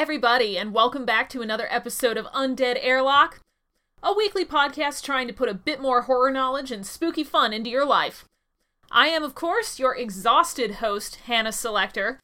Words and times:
everybody, 0.00 0.56
and 0.56 0.72
welcome 0.72 1.04
back 1.04 1.28
to 1.28 1.42
another 1.42 1.66
episode 1.68 2.16
of 2.16 2.24
Undead 2.28 2.78
Airlock, 2.80 3.38
a 4.02 4.14
weekly 4.14 4.46
podcast 4.46 5.04
trying 5.04 5.28
to 5.28 5.34
put 5.34 5.50
a 5.50 5.54
bit 5.54 5.78
more 5.78 6.00
horror 6.00 6.30
knowledge 6.30 6.72
and 6.72 6.86
spooky 6.86 7.22
fun 7.22 7.52
into 7.52 7.68
your 7.68 7.84
life. 7.84 8.24
I 8.90 9.08
am, 9.08 9.22
of 9.22 9.34
course, 9.34 9.78
your 9.78 9.94
exhausted 9.94 10.76
host, 10.76 11.16
Hannah 11.26 11.52
Selector. 11.52 12.18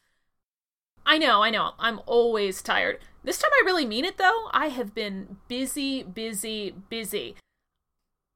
I 1.05 1.19
know, 1.19 1.43
I 1.43 1.51
know, 1.51 1.73
I'm 1.79 2.01
always 2.07 2.63
tired. 2.63 2.99
This 3.23 3.37
time 3.37 3.51
I 3.53 3.67
really 3.67 3.85
mean 3.85 4.07
it, 4.07 4.17
though. 4.17 4.49
I 4.53 4.69
have 4.69 4.95
been 4.95 5.37
busy, 5.47 6.03
busy, 6.03 6.73
busy. 6.89 7.37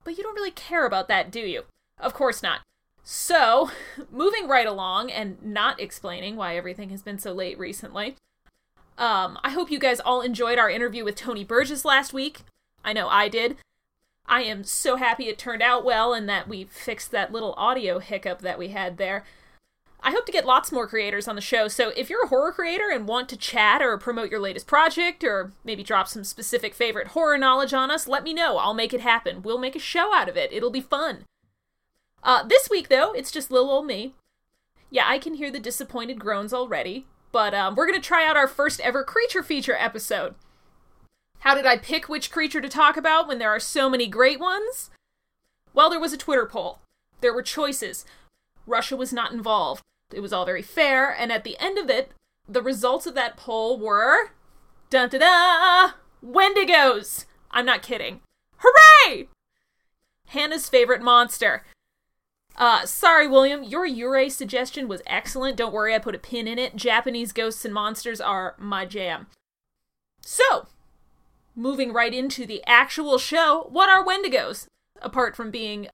But 0.04 0.18
you 0.18 0.22
don't 0.22 0.36
really 0.36 0.50
care 0.50 0.84
about 0.84 1.08
that, 1.08 1.30
do 1.30 1.40
you? 1.40 1.62
Of 1.98 2.12
course 2.12 2.42
not. 2.42 2.60
So, 3.02 3.70
moving 4.10 4.48
right 4.48 4.66
along 4.66 5.10
and 5.10 5.42
not 5.42 5.80
explaining 5.80 6.36
why 6.36 6.58
everything 6.58 6.90
has 6.90 7.00
been 7.00 7.18
so 7.18 7.32
late 7.32 7.58
recently. 7.58 8.16
Um, 9.00 9.38
I 9.42 9.50
hope 9.50 9.70
you 9.70 9.78
guys 9.78 9.98
all 9.98 10.20
enjoyed 10.20 10.58
our 10.58 10.68
interview 10.68 11.04
with 11.06 11.16
Tony 11.16 11.42
Burgess 11.42 11.86
last 11.86 12.12
week. 12.12 12.42
I 12.84 12.92
know 12.92 13.08
I 13.08 13.28
did. 13.28 13.56
I 14.26 14.42
am 14.42 14.62
so 14.62 14.96
happy 14.96 15.24
it 15.28 15.38
turned 15.38 15.62
out 15.62 15.86
well 15.86 16.12
and 16.12 16.28
that 16.28 16.46
we 16.46 16.64
fixed 16.64 17.10
that 17.10 17.32
little 17.32 17.54
audio 17.56 17.98
hiccup 17.98 18.42
that 18.42 18.58
we 18.58 18.68
had 18.68 18.98
there. 18.98 19.24
I 20.02 20.10
hope 20.10 20.26
to 20.26 20.32
get 20.32 20.46
lots 20.46 20.70
more 20.70 20.86
creators 20.86 21.26
on 21.26 21.34
the 21.34 21.42
show, 21.42 21.66
so 21.66 21.92
if 21.96 22.08
you're 22.08 22.24
a 22.24 22.28
horror 22.28 22.52
creator 22.52 22.90
and 22.90 23.08
want 23.08 23.28
to 23.30 23.36
chat 23.36 23.82
or 23.82 23.96
promote 23.98 24.30
your 24.30 24.40
latest 24.40 24.66
project 24.66 25.24
or 25.24 25.52
maybe 25.64 25.82
drop 25.82 26.06
some 26.06 26.24
specific 26.24 26.74
favorite 26.74 27.08
horror 27.08 27.38
knowledge 27.38 27.74
on 27.74 27.90
us, 27.90 28.06
let 28.06 28.22
me 28.22 28.34
know. 28.34 28.58
I'll 28.58 28.74
make 28.74 28.94
it 28.94 29.00
happen. 29.00 29.42
We'll 29.42 29.58
make 29.58 29.76
a 29.76 29.80
show 29.80 30.14
out 30.14 30.28
of 30.28 30.36
it. 30.36 30.52
It'll 30.52 30.70
be 30.70 30.80
fun. 30.80 31.24
Uh, 32.22 32.42
this 32.46 32.68
week, 32.70 32.88
though, 32.88 33.12
it's 33.12 33.30
just 33.30 33.50
little 33.50 33.70
old 33.70 33.86
me. 33.86 34.14
Yeah, 34.90 35.04
I 35.06 35.18
can 35.18 35.34
hear 35.34 35.50
the 35.50 35.58
disappointed 35.58 36.18
groans 36.18 36.52
already, 36.52 37.06
but 37.32 37.54
um, 37.54 37.74
we're 37.74 37.86
going 37.86 38.00
to 38.00 38.06
try 38.06 38.26
out 38.26 38.36
our 38.36 38.48
first 38.48 38.80
ever 38.80 39.04
creature 39.04 39.42
feature 39.42 39.76
episode. 39.78 40.34
How 41.40 41.54
did 41.54 41.66
I 41.66 41.78
pick 41.78 42.08
which 42.08 42.30
creature 42.30 42.60
to 42.60 42.68
talk 42.68 42.96
about 42.96 43.26
when 43.26 43.38
there 43.38 43.50
are 43.50 43.60
so 43.60 43.88
many 43.88 44.06
great 44.06 44.38
ones? 44.38 44.90
Well, 45.72 45.88
there 45.88 46.00
was 46.00 46.12
a 46.12 46.18
Twitter 46.18 46.46
poll. 46.46 46.80
There 47.20 47.32
were 47.32 47.42
choices. 47.42 48.04
Russia 48.66 48.96
was 48.96 49.12
not 49.12 49.32
involved. 49.32 49.82
It 50.12 50.20
was 50.20 50.32
all 50.32 50.44
very 50.44 50.62
fair, 50.62 51.10
and 51.10 51.30
at 51.30 51.44
the 51.44 51.56
end 51.58 51.78
of 51.78 51.88
it, 51.88 52.12
the 52.48 52.62
results 52.62 53.06
of 53.06 53.14
that 53.14 53.36
poll 53.36 53.78
were. 53.78 54.32
Dun 54.90 55.08
da 55.08 55.18
da! 55.18 55.92
Wendigos! 56.24 57.26
I'm 57.50 57.64
not 57.64 57.82
kidding. 57.82 58.20
Hooray! 58.58 59.28
Hannah's 60.28 60.68
favorite 60.68 61.02
monster. 61.02 61.64
Uh, 62.60 62.84
sorry, 62.84 63.26
William, 63.26 63.62
your 63.62 63.88
Yurei 63.88 64.30
suggestion 64.30 64.86
was 64.86 65.00
excellent. 65.06 65.56
Don't 65.56 65.72
worry, 65.72 65.94
I 65.94 65.98
put 65.98 66.14
a 66.14 66.18
pin 66.18 66.46
in 66.46 66.58
it. 66.58 66.76
Japanese 66.76 67.32
ghosts 67.32 67.64
and 67.64 67.72
monsters 67.72 68.20
are 68.20 68.54
my 68.58 68.84
jam. 68.84 69.28
So, 70.20 70.66
moving 71.56 71.90
right 71.90 72.12
into 72.12 72.44
the 72.44 72.62
actual 72.66 73.16
show, 73.16 73.66
what 73.70 73.88
are 73.88 74.04
Wendigos? 74.04 74.66
Apart 75.00 75.34
from 75.34 75.50
being 75.50 75.88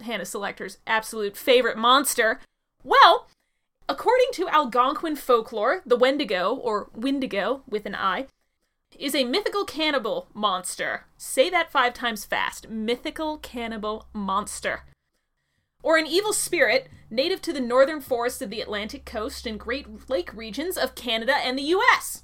Hannah 0.00 0.24
Selector's 0.24 0.78
absolute 0.86 1.36
favorite 1.36 1.76
monster. 1.76 2.38
Well, 2.84 3.26
according 3.88 4.28
to 4.34 4.48
Algonquin 4.48 5.16
folklore, 5.16 5.82
the 5.84 5.96
Wendigo, 5.96 6.54
or 6.54 6.88
Windigo 6.94 7.62
with 7.68 7.84
an 7.84 7.96
I, 7.96 8.28
is 8.96 9.16
a 9.16 9.24
mythical 9.24 9.64
cannibal 9.64 10.28
monster. 10.34 11.06
Say 11.16 11.50
that 11.50 11.72
five 11.72 11.94
times 11.94 12.24
fast. 12.24 12.68
Mythical 12.68 13.38
cannibal 13.38 14.06
monster 14.12 14.84
or 15.82 15.96
an 15.96 16.06
evil 16.06 16.32
spirit 16.32 16.88
native 17.10 17.42
to 17.42 17.52
the 17.52 17.60
northern 17.60 18.00
forests 18.00 18.40
of 18.42 18.50
the 18.50 18.60
Atlantic 18.60 19.04
coast 19.04 19.46
and 19.46 19.58
Great 19.58 20.08
Lake 20.08 20.32
regions 20.34 20.76
of 20.76 20.94
Canada 20.94 21.34
and 21.36 21.58
the 21.58 21.74
US. 21.74 22.22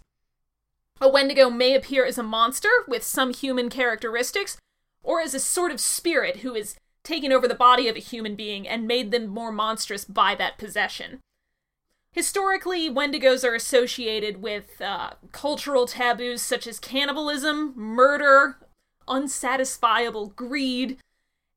A 1.00 1.08
Wendigo 1.08 1.50
may 1.50 1.74
appear 1.74 2.06
as 2.06 2.16
a 2.18 2.22
monster 2.22 2.70
with 2.88 3.02
some 3.02 3.32
human 3.32 3.68
characteristics, 3.68 4.56
or 5.02 5.20
as 5.20 5.34
a 5.34 5.40
sort 5.40 5.70
of 5.70 5.80
spirit 5.80 6.38
who 6.38 6.54
has 6.54 6.76
taken 7.04 7.32
over 7.32 7.46
the 7.46 7.54
body 7.54 7.88
of 7.88 7.96
a 7.96 8.00
human 8.00 8.34
being 8.34 8.66
and 8.66 8.86
made 8.86 9.10
them 9.10 9.26
more 9.26 9.52
monstrous 9.52 10.04
by 10.04 10.34
that 10.34 10.58
possession. 10.58 11.20
Historically, 12.12 12.90
Wendigos 12.90 13.44
are 13.44 13.54
associated 13.54 14.42
with 14.42 14.80
uh, 14.80 15.10
cultural 15.32 15.86
taboos 15.86 16.40
such 16.40 16.66
as 16.66 16.80
cannibalism, 16.80 17.74
murder, 17.76 18.56
unsatisfiable 19.06 20.34
greed, 20.34 20.96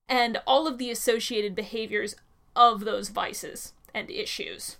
and 0.09 0.41
all 0.47 0.67
of 0.67 0.79
the 0.79 0.89
associated 0.89 1.55
behaviors 1.55 2.15
of 2.55 2.81
those 2.81 3.09
vices 3.09 3.73
and 3.93 4.09
issues. 4.09 4.77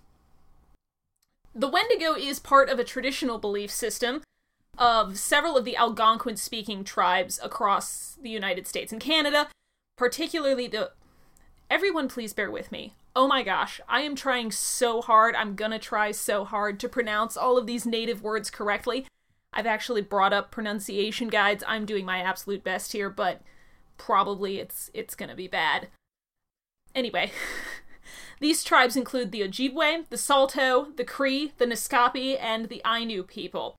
The 1.54 1.70
Wendigo 1.70 2.16
is 2.16 2.40
part 2.40 2.70
of 2.70 2.80
a 2.80 2.84
traditional 2.84 3.38
belief 3.38 3.72
system 3.72 4.24
of 4.78 5.18
several 5.18 5.58
of 5.58 5.66
the 5.66 5.76
Algonquin 5.76 6.38
speaking 6.38 6.84
tribes 6.84 7.40
across 7.44 8.18
the 8.22 8.30
United 8.30 8.68
States 8.68 8.92
and 8.92 9.02
Canada, 9.02 9.48
particularly 9.98 10.68
the. 10.68 10.92
Everyone, 11.70 12.08
please 12.08 12.34
bear 12.34 12.50
with 12.50 12.72
me. 12.72 12.96
Oh 13.16 13.28
my 13.28 13.44
gosh, 13.44 13.82
I 13.88 14.02
am 14.02 14.16
trying 14.16 14.52
so 14.52 15.02
hard. 15.02 15.36
I'm 15.36 15.56
gonna 15.56 15.80
try 15.80 16.12
so 16.12 16.46
hard 16.46 16.80
to 16.80 16.90
pronounce 16.90 17.36
all 17.36 17.58
of 17.58 17.68
these 17.68 17.86
native 17.86 18.24
words 18.24 18.50
correctly. 18.50 19.06
I've 19.52 19.68
actually 19.68 20.02
brought 20.02 20.34
up 20.34 20.52
pronunciation 20.52 21.28
guides. 21.28 21.64
I'm 21.68 21.86
doing 21.86 22.06
my 22.06 22.20
absolute 22.20 22.64
best 22.64 22.94
here, 22.94 23.10
but 23.10 23.42
probably 24.00 24.60
it's 24.60 24.90
it's 24.96 25.14
gonna 25.14 25.36
be 25.36 25.48
bad. 25.48 25.90
Anyway, 26.96 27.32
these 28.40 28.64
tribes 28.64 28.96
include 28.96 29.32
the 29.32 29.42
Ojibwe, 29.42 30.10
the 30.10 30.18
Saulteaux, 30.18 30.88
the 30.96 31.04
Cree, 31.04 31.54
the 31.60 31.68
Naskapi, 31.68 32.38
and 32.42 32.70
the 32.70 32.82
Innu 32.84 33.28
people. 33.28 33.76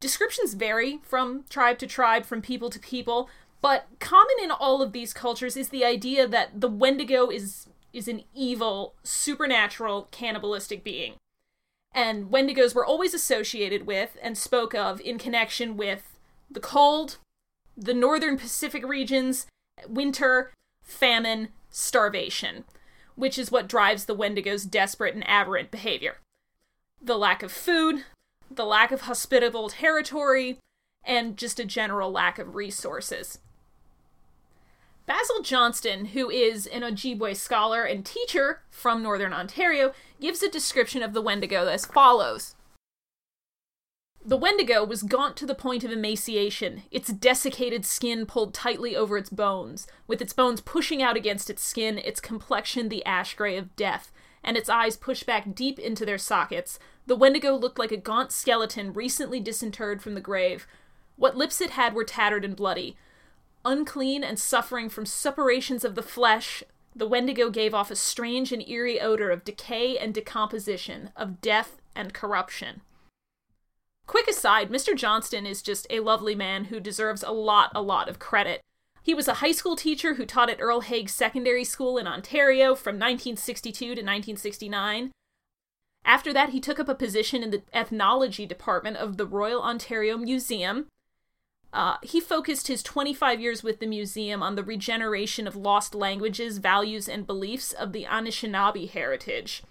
Descriptions 0.00 0.54
vary 0.54 1.00
from 1.02 1.44
tribe 1.50 1.78
to 1.78 1.86
tribe, 1.86 2.24
from 2.24 2.40
people 2.40 2.70
to 2.70 2.78
people, 2.78 3.28
but 3.60 3.86
common 3.98 4.36
in 4.42 4.50
all 4.50 4.80
of 4.80 4.92
these 4.92 5.12
cultures 5.12 5.56
is 5.56 5.70
the 5.70 5.84
idea 5.84 6.26
that 6.26 6.60
the 6.60 6.68
Wendigo 6.68 7.28
is 7.28 7.66
is 7.92 8.08
an 8.08 8.22
evil, 8.34 8.94
supernatural, 9.02 10.08
cannibalistic 10.10 10.84
being. 10.84 11.14
And 11.92 12.30
Wendigos 12.30 12.74
were 12.74 12.84
always 12.84 13.14
associated 13.14 13.86
with 13.86 14.18
and 14.22 14.36
spoke 14.36 14.74
of 14.74 15.00
in 15.00 15.16
connection 15.16 15.78
with 15.78 16.18
the 16.50 16.60
cold, 16.60 17.16
the 17.76 17.94
northern 17.94 18.38
Pacific 18.38 18.86
regions, 18.86 19.46
winter, 19.88 20.52
famine, 20.82 21.48
starvation, 21.70 22.64
which 23.14 23.38
is 23.38 23.50
what 23.50 23.68
drives 23.68 24.06
the 24.06 24.14
Wendigo's 24.14 24.64
desperate 24.64 25.14
and 25.14 25.28
aberrant 25.28 25.70
behavior. 25.70 26.16
The 27.02 27.18
lack 27.18 27.42
of 27.42 27.52
food, 27.52 28.04
the 28.50 28.64
lack 28.64 28.92
of 28.92 29.02
hospitable 29.02 29.68
territory, 29.68 30.58
and 31.04 31.36
just 31.36 31.60
a 31.60 31.64
general 31.64 32.10
lack 32.10 32.38
of 32.38 32.54
resources. 32.54 33.38
Basil 35.06 35.40
Johnston, 35.42 36.06
who 36.06 36.28
is 36.28 36.66
an 36.66 36.82
Ojibwe 36.82 37.36
scholar 37.36 37.84
and 37.84 38.04
teacher 38.04 38.62
from 38.70 39.02
Northern 39.02 39.32
Ontario, 39.32 39.92
gives 40.20 40.42
a 40.42 40.50
description 40.50 41.02
of 41.02 41.12
the 41.12 41.22
Wendigo 41.22 41.68
as 41.68 41.86
follows 41.86 42.55
the 44.26 44.36
Wendigo 44.36 44.82
was 44.84 45.04
gaunt 45.04 45.36
to 45.36 45.46
the 45.46 45.54
point 45.54 45.84
of 45.84 45.92
emaciation, 45.92 46.82
its 46.90 47.12
desiccated 47.12 47.86
skin 47.86 48.26
pulled 48.26 48.52
tightly 48.52 48.96
over 48.96 49.16
its 49.16 49.30
bones, 49.30 49.86
with 50.08 50.20
its 50.20 50.32
bones 50.32 50.60
pushing 50.60 51.00
out 51.00 51.16
against 51.16 51.48
its 51.48 51.62
skin, 51.62 51.96
its 51.98 52.18
complexion 52.18 52.88
the 52.88 53.06
ash 53.06 53.34
gray 53.34 53.56
of 53.56 53.76
death, 53.76 54.10
and 54.42 54.56
its 54.56 54.68
eyes 54.68 54.96
pushed 54.96 55.26
back 55.26 55.54
deep 55.54 55.78
into 55.78 56.04
their 56.04 56.18
sockets. 56.18 56.80
The 57.06 57.14
Wendigo 57.14 57.54
looked 57.54 57.78
like 57.78 57.92
a 57.92 57.96
gaunt 57.96 58.32
skeleton 58.32 58.92
recently 58.92 59.38
disinterred 59.38 60.02
from 60.02 60.14
the 60.14 60.20
grave. 60.20 60.66
What 61.14 61.36
lips 61.36 61.60
it 61.60 61.70
had 61.70 61.94
were 61.94 62.02
tattered 62.02 62.44
and 62.44 62.56
bloody. 62.56 62.96
Unclean 63.64 64.24
and 64.24 64.40
suffering 64.40 64.88
from 64.88 65.06
suppurations 65.06 65.84
of 65.84 65.94
the 65.94 66.02
flesh, 66.02 66.64
the 66.96 67.06
Wendigo 67.06 67.48
gave 67.48 67.74
off 67.74 67.92
a 67.92 67.96
strange 67.96 68.50
and 68.50 68.68
eerie 68.68 69.00
odor 69.00 69.30
of 69.30 69.44
decay 69.44 69.96
and 69.96 70.12
decomposition, 70.12 71.10
of 71.14 71.40
death 71.40 71.80
and 71.94 72.12
corruption. 72.12 72.80
Quick 74.06 74.28
aside, 74.28 74.70
Mr. 74.70 74.96
Johnston 74.96 75.46
is 75.46 75.62
just 75.62 75.86
a 75.90 76.00
lovely 76.00 76.34
man 76.34 76.66
who 76.66 76.78
deserves 76.78 77.24
a 77.24 77.32
lot, 77.32 77.72
a 77.74 77.82
lot 77.82 78.08
of 78.08 78.18
credit. 78.18 78.60
He 79.02 79.14
was 79.14 79.28
a 79.28 79.34
high 79.34 79.52
school 79.52 79.76
teacher 79.76 80.14
who 80.14 80.26
taught 80.26 80.50
at 80.50 80.60
Earl 80.60 80.80
Haig 80.80 81.08
Secondary 81.08 81.64
School 81.64 81.98
in 81.98 82.06
Ontario 82.06 82.74
from 82.74 82.96
1962 82.96 83.78
to 83.78 83.90
1969. 83.90 85.12
After 86.04 86.32
that, 86.32 86.50
he 86.50 86.60
took 86.60 86.78
up 86.78 86.88
a 86.88 86.94
position 86.94 87.42
in 87.42 87.50
the 87.50 87.62
ethnology 87.72 88.46
department 88.46 88.96
of 88.96 89.16
the 89.16 89.26
Royal 89.26 89.62
Ontario 89.62 90.16
Museum. 90.16 90.86
Uh, 91.72 91.96
he 92.02 92.20
focused 92.20 92.68
his 92.68 92.82
25 92.82 93.40
years 93.40 93.62
with 93.62 93.80
the 93.80 93.86
museum 93.86 94.42
on 94.42 94.54
the 94.54 94.64
regeneration 94.64 95.48
of 95.48 95.56
lost 95.56 95.94
languages, 95.94 96.58
values, 96.58 97.08
and 97.08 97.26
beliefs 97.26 97.72
of 97.72 97.92
the 97.92 98.04
Anishinaabe 98.04 98.88
heritage. 98.88 99.62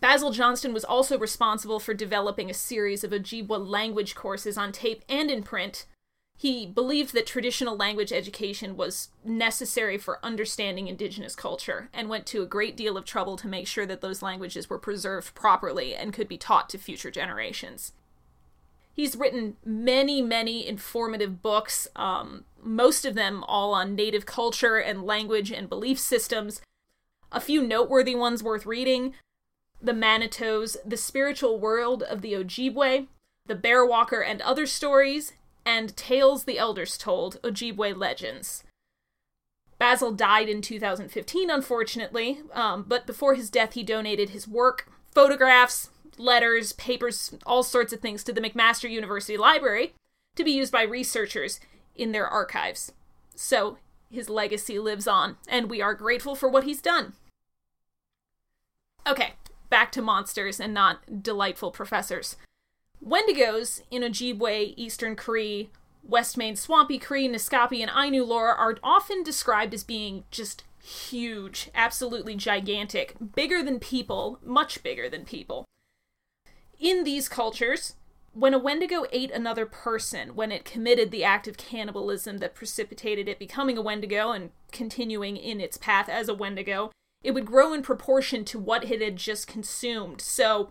Basil 0.00 0.30
Johnston 0.30 0.74
was 0.74 0.84
also 0.84 1.18
responsible 1.18 1.80
for 1.80 1.94
developing 1.94 2.50
a 2.50 2.54
series 2.54 3.02
of 3.02 3.12
Ojibwa 3.12 3.66
language 3.66 4.14
courses 4.14 4.58
on 4.58 4.72
tape 4.72 5.02
and 5.08 5.30
in 5.30 5.42
print. 5.42 5.86
He 6.38 6.66
believed 6.66 7.14
that 7.14 7.26
traditional 7.26 7.76
language 7.76 8.12
education 8.12 8.76
was 8.76 9.08
necessary 9.24 9.96
for 9.96 10.18
understanding 10.22 10.86
Indigenous 10.86 11.34
culture 11.34 11.88
and 11.94 12.10
went 12.10 12.26
to 12.26 12.42
a 12.42 12.46
great 12.46 12.76
deal 12.76 12.98
of 12.98 13.06
trouble 13.06 13.36
to 13.38 13.48
make 13.48 13.66
sure 13.66 13.86
that 13.86 14.02
those 14.02 14.20
languages 14.20 14.68
were 14.68 14.78
preserved 14.78 15.34
properly 15.34 15.94
and 15.94 16.12
could 16.12 16.28
be 16.28 16.36
taught 16.36 16.68
to 16.68 16.78
future 16.78 17.10
generations. 17.10 17.92
He's 18.92 19.16
written 19.16 19.56
many, 19.64 20.20
many 20.20 20.66
informative 20.66 21.40
books, 21.40 21.88
um, 21.96 22.44
most 22.62 23.06
of 23.06 23.14
them 23.14 23.42
all 23.44 23.72
on 23.72 23.94
native 23.94 24.26
culture 24.26 24.76
and 24.76 25.04
language 25.04 25.50
and 25.50 25.70
belief 25.70 25.98
systems. 25.98 26.60
A 27.32 27.40
few 27.40 27.62
noteworthy 27.62 28.14
ones 28.14 28.42
worth 28.42 28.66
reading 28.66 29.14
The 29.80 29.92
Manitous, 29.92 30.76
The 30.84 30.96
Spiritual 30.96 31.58
World 31.58 32.02
of 32.02 32.22
the 32.22 32.32
Ojibwe, 32.32 33.06
The 33.46 33.54
Bear 33.54 33.84
Walker 33.84 34.20
and 34.20 34.40
Other 34.42 34.66
Stories, 34.66 35.32
and 35.64 35.96
Tales 35.96 36.44
the 36.44 36.58
Elders 36.58 36.96
Told 36.96 37.40
Ojibwe 37.42 37.96
Legends. 37.96 38.64
Basil 39.78 40.12
died 40.12 40.48
in 40.48 40.62
2015, 40.62 41.50
unfortunately, 41.50 42.40
um, 42.52 42.84
but 42.88 43.06
before 43.06 43.34
his 43.34 43.50
death, 43.50 43.74
he 43.74 43.82
donated 43.82 44.30
his 44.30 44.48
work, 44.48 44.90
photographs, 45.12 45.90
letters, 46.16 46.72
papers, 46.72 47.34
all 47.44 47.62
sorts 47.62 47.92
of 47.92 48.00
things 48.00 48.24
to 48.24 48.32
the 48.32 48.40
McMaster 48.40 48.90
University 48.90 49.36
Library 49.36 49.92
to 50.36 50.44
be 50.44 50.52
used 50.52 50.72
by 50.72 50.82
researchers 50.82 51.60
in 51.94 52.12
their 52.12 52.26
archives. 52.26 52.92
So 53.34 53.78
his 54.10 54.30
legacy 54.30 54.78
lives 54.78 55.06
on, 55.06 55.36
and 55.48 55.68
we 55.68 55.82
are 55.82 55.94
grateful 55.94 56.34
for 56.34 56.48
what 56.48 56.64
he's 56.64 56.80
done. 56.80 57.12
Okay, 59.06 59.34
back 59.68 59.92
to 59.92 60.02
monsters 60.02 60.60
and 60.60 60.72
not 60.72 61.22
delightful 61.22 61.70
professors. 61.70 62.36
Wendigos 63.04 63.82
in 63.90 64.02
Ojibwe, 64.02 64.74
Eastern 64.76 65.16
Cree, 65.16 65.70
West 66.02 66.36
Main 66.36 66.56
Swampy 66.56 66.98
Cree, 66.98 67.28
Naskapi, 67.28 67.80
and 67.80 67.90
Innu 67.90 68.26
lore 68.26 68.54
are 68.54 68.76
often 68.82 69.22
described 69.22 69.74
as 69.74 69.84
being 69.84 70.24
just 70.30 70.64
huge, 70.82 71.70
absolutely 71.74 72.36
gigantic, 72.36 73.16
bigger 73.34 73.62
than 73.62 73.80
people, 73.80 74.38
much 74.42 74.82
bigger 74.82 75.08
than 75.08 75.24
people 75.24 75.66
in 76.78 77.04
these 77.04 77.28
cultures, 77.28 77.94
when 78.32 78.54
a 78.54 78.58
Wendigo 78.58 79.06
ate 79.12 79.30
another 79.30 79.64
person, 79.64 80.34
when 80.34 80.52
it 80.52 80.64
committed 80.64 81.10
the 81.10 81.24
act 81.24 81.48
of 81.48 81.56
cannibalism 81.56 82.38
that 82.38 82.54
precipitated 82.54 83.28
it 83.28 83.38
becoming 83.38 83.78
a 83.78 83.82
Wendigo 83.82 84.30
and 84.30 84.50
continuing 84.72 85.36
in 85.36 85.60
its 85.60 85.78
path 85.78 86.08
as 86.08 86.28
a 86.28 86.34
Wendigo, 86.34 86.90
it 87.26 87.34
would 87.34 87.44
grow 87.44 87.72
in 87.72 87.82
proportion 87.82 88.44
to 88.44 88.56
what 88.56 88.84
it 88.88 89.02
had 89.02 89.16
just 89.16 89.48
consumed. 89.48 90.20
So 90.20 90.70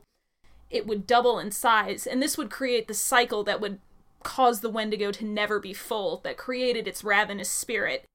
it 0.70 0.88
would 0.88 1.06
double 1.06 1.38
in 1.38 1.52
size, 1.52 2.08
and 2.08 2.24
this 2.24 2.38
would 2.38 2.50
create 2.50 2.88
the 2.88 2.94
cycle 2.94 3.44
that 3.44 3.60
would 3.60 3.80
cause 4.24 4.62
the 4.62 4.70
Wendigo 4.70 5.12
to 5.12 5.26
never 5.26 5.60
be 5.60 5.74
full, 5.74 6.22
that 6.24 6.38
created 6.38 6.88
its 6.88 7.04
ravenous 7.04 7.50
spirit. 7.50 8.06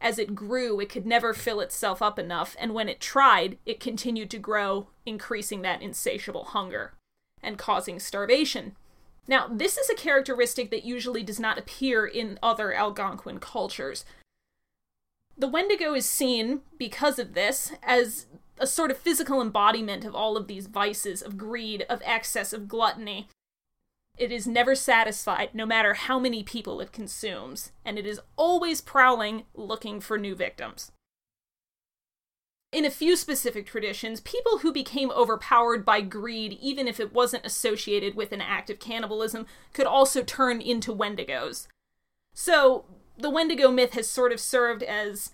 As 0.00 0.16
it 0.16 0.36
grew, 0.36 0.78
it 0.78 0.88
could 0.88 1.06
never 1.06 1.34
fill 1.34 1.58
itself 1.58 2.00
up 2.00 2.20
enough, 2.20 2.54
and 2.60 2.72
when 2.72 2.88
it 2.88 3.00
tried, 3.00 3.58
it 3.66 3.80
continued 3.80 4.30
to 4.30 4.38
grow, 4.38 4.86
increasing 5.04 5.62
that 5.62 5.82
insatiable 5.82 6.44
hunger 6.44 6.92
and 7.42 7.58
causing 7.58 7.98
starvation. 7.98 8.76
Now, 9.26 9.48
this 9.50 9.76
is 9.76 9.90
a 9.90 9.96
characteristic 9.96 10.70
that 10.70 10.84
usually 10.84 11.24
does 11.24 11.40
not 11.40 11.58
appear 11.58 12.06
in 12.06 12.38
other 12.44 12.72
Algonquin 12.72 13.40
cultures. 13.40 14.04
The 15.38 15.48
Wendigo 15.48 15.94
is 15.94 16.04
seen, 16.04 16.62
because 16.76 17.18
of 17.18 17.34
this, 17.34 17.72
as 17.82 18.26
a 18.58 18.66
sort 18.66 18.90
of 18.90 18.98
physical 18.98 19.40
embodiment 19.40 20.04
of 20.04 20.14
all 20.14 20.36
of 20.36 20.48
these 20.48 20.66
vices 20.66 21.22
of 21.22 21.38
greed, 21.38 21.86
of 21.88 22.02
excess, 22.04 22.52
of 22.52 22.66
gluttony. 22.66 23.28
It 24.16 24.32
is 24.32 24.48
never 24.48 24.74
satisfied, 24.74 25.54
no 25.54 25.64
matter 25.64 25.94
how 25.94 26.18
many 26.18 26.42
people 26.42 26.80
it 26.80 26.90
consumes, 26.90 27.70
and 27.84 27.96
it 27.98 28.06
is 28.06 28.20
always 28.36 28.80
prowling, 28.80 29.44
looking 29.54 30.00
for 30.00 30.18
new 30.18 30.34
victims 30.34 30.90
in 32.70 32.84
a 32.84 32.90
few 32.90 33.16
specific 33.16 33.66
traditions, 33.66 34.20
people 34.20 34.58
who 34.58 34.72
became 34.72 35.10
overpowered 35.10 35.84
by 35.84 36.00
greed, 36.02 36.58
even 36.60 36.86
if 36.86 37.00
it 37.00 37.14
wasn't 37.14 37.46
associated 37.46 38.14
with 38.14 38.30
an 38.32 38.42
act 38.42 38.68
of 38.68 38.78
cannibalism, 38.78 39.46
could 39.72 39.86
also 39.86 40.22
turn 40.22 40.60
into 40.60 40.94
Wendigos. 40.94 41.66
So, 42.34 42.84
the 43.18 43.30
Wendigo 43.30 43.70
myth 43.70 43.94
has 43.94 44.08
sort 44.08 44.32
of 44.32 44.40
served 44.40 44.82
as 44.82 45.32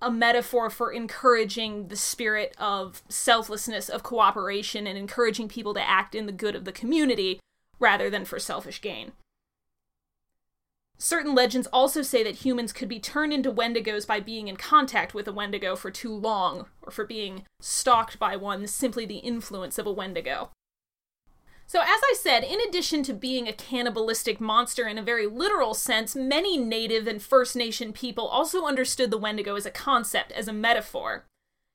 a 0.00 0.10
metaphor 0.10 0.70
for 0.70 0.92
encouraging 0.92 1.88
the 1.88 1.96
spirit 1.96 2.54
of 2.58 3.02
selflessness, 3.08 3.88
of 3.88 4.02
cooperation, 4.02 4.86
and 4.86 4.96
encouraging 4.96 5.48
people 5.48 5.74
to 5.74 5.88
act 5.88 6.14
in 6.14 6.26
the 6.26 6.32
good 6.32 6.54
of 6.54 6.64
the 6.64 6.72
community 6.72 7.40
rather 7.78 8.08
than 8.08 8.24
for 8.24 8.38
selfish 8.38 8.80
gain. 8.80 9.12
Certain 10.96 11.34
legends 11.34 11.66
also 11.72 12.02
say 12.02 12.22
that 12.22 12.44
humans 12.44 12.72
could 12.72 12.88
be 12.88 13.00
turned 13.00 13.32
into 13.32 13.50
wendigos 13.50 14.06
by 14.06 14.20
being 14.20 14.48
in 14.48 14.56
contact 14.56 15.14
with 15.14 15.26
a 15.26 15.32
wendigo 15.32 15.74
for 15.74 15.90
too 15.90 16.14
long, 16.14 16.66
or 16.82 16.90
for 16.90 17.06
being 17.06 17.44
stalked 17.60 18.18
by 18.18 18.36
one, 18.36 18.66
simply 18.66 19.06
the 19.06 19.16
influence 19.16 19.78
of 19.78 19.86
a 19.86 19.92
wendigo. 19.92 20.50
So, 21.70 21.78
as 21.82 22.00
I 22.02 22.16
said, 22.18 22.42
in 22.42 22.60
addition 22.60 23.04
to 23.04 23.14
being 23.14 23.46
a 23.46 23.52
cannibalistic 23.52 24.40
monster 24.40 24.88
in 24.88 24.98
a 24.98 25.04
very 25.04 25.28
literal 25.28 25.72
sense, 25.72 26.16
many 26.16 26.58
Native 26.58 27.06
and 27.06 27.22
First 27.22 27.54
Nation 27.54 27.92
people 27.92 28.26
also 28.26 28.64
understood 28.64 29.12
the 29.12 29.16
Wendigo 29.16 29.54
as 29.54 29.66
a 29.66 29.70
concept, 29.70 30.32
as 30.32 30.48
a 30.48 30.52
metaphor. 30.52 31.26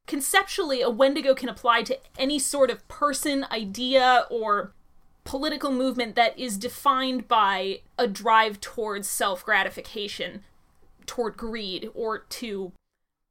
Conceptually, 0.06 0.81
a 0.81 0.89
Wendigo 0.89 1.33
can 1.33 1.47
apply 1.47 1.83
to 1.83 1.97
any 2.19 2.39
sort 2.39 2.69
of 2.69 2.86
person, 2.89 3.45
idea, 3.50 4.25
or 4.30 4.74
political 5.24 5.71
movement 5.71 6.15
that 6.15 6.38
is 6.38 6.57
defined 6.57 7.30
by 7.30 7.80
a 7.98 8.06
drive 8.06 8.59
towards 8.59 9.07
self 9.09 9.45
gratification, 9.45 10.44
toward 11.06 11.38
greed, 11.38 11.89
or 11.94 12.19
to 12.19 12.74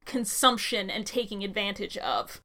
consumption 0.07 0.89
and 0.89 1.05
taking 1.05 1.45
advantage 1.45 1.99
of. 1.99 2.41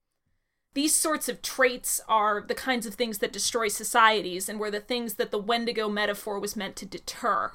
These 0.73 0.95
sorts 0.95 1.27
of 1.27 1.41
traits 1.41 1.99
are 2.07 2.41
the 2.41 2.55
kinds 2.55 2.85
of 2.85 2.93
things 2.93 3.17
that 3.19 3.33
destroy 3.33 3.67
societies 3.69 4.47
and 4.47 4.59
were 4.59 4.71
the 4.71 4.79
things 4.79 5.15
that 5.15 5.31
the 5.31 5.39
Wendigo 5.39 5.89
metaphor 5.89 6.39
was 6.39 6.55
meant 6.55 6.75
to 6.77 6.85
deter. 6.85 7.51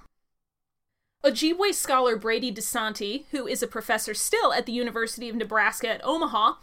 Ojibwe 1.24 1.72
scholar 1.72 2.16
Brady 2.16 2.52
DeSanti, 2.52 3.24
who 3.30 3.46
is 3.46 3.62
a 3.62 3.66
professor 3.66 4.12
still 4.12 4.52
at 4.52 4.66
the 4.66 4.72
University 4.72 5.28
of 5.28 5.36
Nebraska 5.36 5.88
at 5.88 6.04
Omaha, 6.04 6.56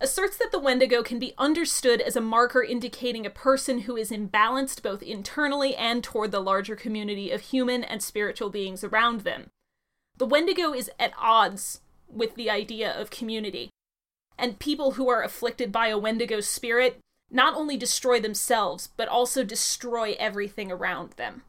asserts 0.00 0.36
that 0.36 0.52
the 0.52 0.60
Wendigo 0.60 1.02
can 1.02 1.18
be 1.18 1.34
understood 1.38 2.00
as 2.00 2.14
a 2.14 2.20
marker 2.20 2.62
indicating 2.62 3.26
a 3.26 3.30
person 3.30 3.80
who 3.80 3.96
is 3.96 4.12
imbalanced 4.12 4.82
both 4.82 5.02
internally 5.02 5.74
and 5.74 6.04
toward 6.04 6.30
the 6.30 6.38
larger 6.38 6.76
community 6.76 7.32
of 7.32 7.40
human 7.40 7.82
and 7.82 8.02
spiritual 8.02 8.50
beings 8.50 8.84
around 8.84 9.22
them. 9.22 9.50
The 10.16 10.26
Wendigo 10.26 10.72
is 10.72 10.90
at 11.00 11.12
odds 11.18 11.80
with 12.08 12.36
the 12.36 12.50
idea 12.50 12.92
of 12.92 13.10
community, 13.10 13.70
and 14.38 14.58
people 14.58 14.92
who 14.92 15.08
are 15.08 15.22
afflicted 15.22 15.72
by 15.72 15.88
a 15.88 15.98
Wendigo 15.98 16.40
spirit 16.40 16.98
not 17.30 17.54
only 17.54 17.76
destroy 17.76 18.20
themselves, 18.20 18.90
but 18.96 19.08
also 19.08 19.44
destroy 19.44 20.16
everything 20.18 20.72
around 20.72 21.12
them. 21.12 21.42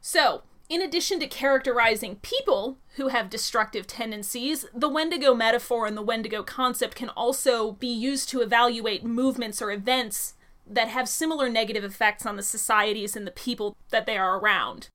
So, 0.00 0.42
in 0.68 0.82
addition 0.82 1.18
to 1.20 1.26
characterizing 1.26 2.16
people 2.16 2.78
who 2.96 3.08
have 3.08 3.30
destructive 3.30 3.86
tendencies, 3.86 4.66
the 4.72 4.88
Wendigo 4.88 5.34
metaphor 5.34 5.86
and 5.86 5.96
the 5.96 6.02
Wendigo 6.02 6.42
concept 6.42 6.94
can 6.94 7.08
also 7.10 7.72
be 7.72 7.88
used 7.88 8.28
to 8.28 8.40
evaluate 8.40 9.04
movements 9.04 9.60
or 9.60 9.72
events 9.72 10.34
that 10.66 10.88
have 10.88 11.08
similar 11.08 11.48
negative 11.48 11.82
effects 11.82 12.24
on 12.24 12.36
the 12.36 12.42
societies 12.42 13.16
and 13.16 13.26
the 13.26 13.32
people 13.32 13.76
that 13.90 14.06
they 14.06 14.16
are 14.16 14.38
around. 14.38 14.88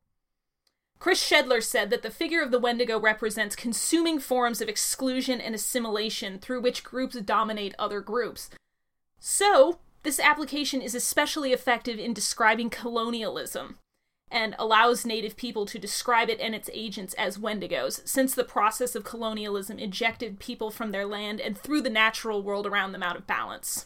Chris 0.99 1.21
Schedler 1.21 1.61
said 1.61 1.89
that 1.89 2.01
the 2.01 2.09
figure 2.09 2.41
of 2.41 2.51
the 2.51 2.59
Wendigo 2.59 2.99
represents 2.99 3.55
consuming 3.55 4.19
forms 4.19 4.61
of 4.61 4.69
exclusion 4.69 5.39
and 5.39 5.53
assimilation 5.53 6.39
through 6.39 6.61
which 6.61 6.83
groups 6.83 7.15
dominate 7.21 7.75
other 7.77 8.01
groups. 8.01 8.49
So, 9.19 9.79
this 10.03 10.19
application 10.19 10.81
is 10.81 10.95
especially 10.95 11.51
effective 11.51 11.99
in 11.99 12.13
describing 12.13 12.69
colonialism 12.69 13.77
and 14.31 14.55
allows 14.57 15.05
native 15.05 15.35
people 15.35 15.65
to 15.65 15.79
describe 15.79 16.29
it 16.29 16.39
and 16.39 16.55
its 16.55 16.69
agents 16.73 17.13
as 17.15 17.37
wendigos, 17.37 18.07
since 18.07 18.33
the 18.33 18.43
process 18.43 18.95
of 18.95 19.03
colonialism 19.03 19.79
ejected 19.79 20.39
people 20.39 20.71
from 20.71 20.91
their 20.91 21.05
land 21.05 21.39
and 21.39 21.57
threw 21.57 21.81
the 21.81 21.89
natural 21.89 22.41
world 22.41 22.65
around 22.65 22.91
them 22.91 23.03
out 23.03 23.15
of 23.15 23.27
balance. 23.27 23.85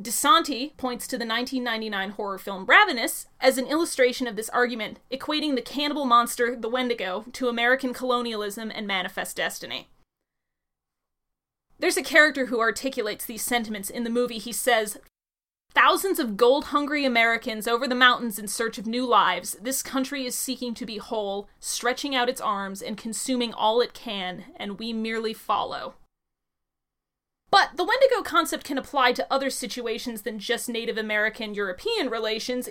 DeSanti 0.00 0.76
points 0.76 1.06
to 1.06 1.16
the 1.16 1.26
1999 1.26 2.10
horror 2.10 2.38
film 2.38 2.66
Ravenous 2.66 3.26
as 3.40 3.58
an 3.58 3.66
illustration 3.66 4.26
of 4.26 4.34
this 4.34 4.48
argument, 4.48 4.98
equating 5.10 5.54
the 5.54 5.62
cannibal 5.62 6.04
monster, 6.04 6.56
the 6.56 6.68
Wendigo, 6.68 7.24
to 7.32 7.48
American 7.48 7.94
colonialism 7.94 8.72
and 8.74 8.86
manifest 8.86 9.36
destiny. 9.36 9.88
There's 11.78 11.96
a 11.96 12.02
character 12.02 12.46
who 12.46 12.60
articulates 12.60 13.24
these 13.24 13.42
sentiments 13.42 13.88
in 13.88 14.04
the 14.04 14.10
movie. 14.10 14.38
He 14.38 14.52
says, 14.52 14.98
Thousands 15.74 16.18
of 16.18 16.36
gold 16.36 16.66
hungry 16.66 17.04
Americans 17.04 17.66
over 17.66 17.86
the 17.88 17.96
mountains 17.96 18.38
in 18.38 18.46
search 18.46 18.78
of 18.78 18.86
new 18.86 19.04
lives, 19.04 19.56
this 19.60 19.82
country 19.82 20.24
is 20.24 20.36
seeking 20.36 20.72
to 20.74 20.86
be 20.86 20.98
whole, 20.98 21.48
stretching 21.58 22.14
out 22.14 22.28
its 22.28 22.40
arms 22.40 22.80
and 22.80 22.96
consuming 22.96 23.52
all 23.52 23.80
it 23.80 23.92
can, 23.92 24.44
and 24.56 24.78
we 24.78 24.92
merely 24.92 25.34
follow. 25.34 25.94
But 27.54 27.76
the 27.76 27.84
Wendigo 27.84 28.24
concept 28.24 28.64
can 28.64 28.78
apply 28.78 29.12
to 29.12 29.32
other 29.32 29.48
situations 29.48 30.22
than 30.22 30.40
just 30.40 30.68
Native 30.68 30.98
American 30.98 31.54
European 31.54 32.10
relations. 32.10 32.68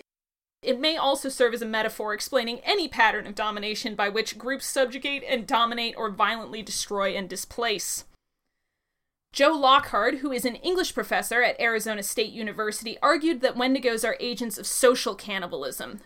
It 0.61 0.77
may 0.77 0.97
also 0.97 1.29
serve 1.29 1.53
as 1.53 1.61
a 1.61 1.65
metaphor 1.65 2.13
explaining 2.13 2.59
any 2.65 2.89
pattern 2.89 3.25
of 3.25 3.33
domination 3.33 3.95
by 3.95 4.09
which 4.09 4.37
groups 4.37 4.65
subjugate 4.65 5.23
and 5.25 5.47
dominate 5.47 5.95
or 5.95 6.09
violently 6.09 6.61
destroy 6.61 7.15
and 7.15 7.29
displace. 7.29 8.03
Joe 9.31 9.53
Lockard, 9.53 10.15
who 10.15 10.33
is 10.33 10.43
an 10.43 10.57
English 10.57 10.93
professor 10.93 11.41
at 11.41 11.61
Arizona 11.61 12.03
State 12.03 12.33
University, 12.33 12.97
argued 13.01 13.39
that 13.39 13.55
Wendigos 13.55 14.05
are 14.05 14.17
agents 14.19 14.57
of 14.57 14.67
social 14.67 15.15
cannibalism, 15.15 16.01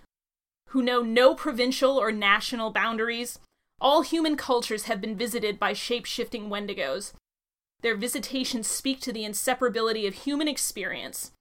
who 0.68 0.84
know 0.84 1.02
no 1.02 1.34
provincial 1.34 1.98
or 1.98 2.12
national 2.12 2.70
boundaries. 2.70 3.40
All 3.82 4.04
human 4.04 4.38
cultures 4.38 4.84
have 4.84 5.02
been 5.02 5.18
visited 5.18 5.58
by 5.58 5.74
shape 5.74 6.06
shifting 6.06 6.52
Wendigos. 6.52 7.14
Their 7.82 7.96
visitations 7.96 8.68
speak 8.68 9.02
to 9.02 9.14
the 9.14 9.24
inseparability 9.24 10.08
of 10.08 10.14
human 10.14 10.48
experience. 10.48 11.32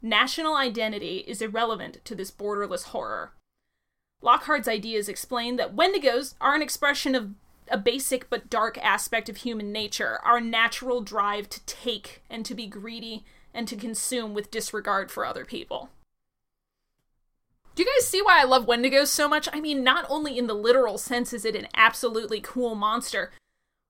National 0.00 0.54
identity 0.54 1.24
is 1.26 1.42
irrelevant 1.42 2.04
to 2.04 2.14
this 2.14 2.30
borderless 2.30 2.84
horror. 2.84 3.32
Lockard's 4.20 4.68
ideas 4.68 5.08
explain 5.08 5.56
that 5.56 5.74
Wendigos 5.74 6.34
are 6.40 6.54
an 6.54 6.62
expression 6.62 7.14
of 7.14 7.30
a 7.68 7.78
basic 7.78 8.28
but 8.28 8.50
dark 8.50 8.78
aspect 8.78 9.28
of 9.28 9.38
human 9.38 9.72
nature 9.72 10.18
our 10.22 10.40
natural 10.40 11.00
drive 11.00 11.48
to 11.48 11.64
take 11.64 12.22
and 12.28 12.44
to 12.44 12.54
be 12.54 12.66
greedy 12.66 13.24
and 13.54 13.66
to 13.68 13.76
consume 13.76 14.34
with 14.34 14.50
disregard 14.50 15.10
for 15.10 15.24
other 15.24 15.44
people. 15.44 15.88
Do 17.74 17.82
you 17.82 17.88
guys 17.96 18.06
see 18.06 18.22
why 18.22 18.40
I 18.40 18.44
love 18.44 18.66
Wendigos 18.66 19.08
so 19.08 19.28
much? 19.28 19.48
I 19.52 19.60
mean, 19.60 19.82
not 19.82 20.06
only 20.08 20.38
in 20.38 20.46
the 20.46 20.54
literal 20.54 20.98
sense 20.98 21.32
is 21.32 21.44
it 21.44 21.56
an 21.56 21.66
absolutely 21.74 22.40
cool 22.40 22.74
monster, 22.74 23.32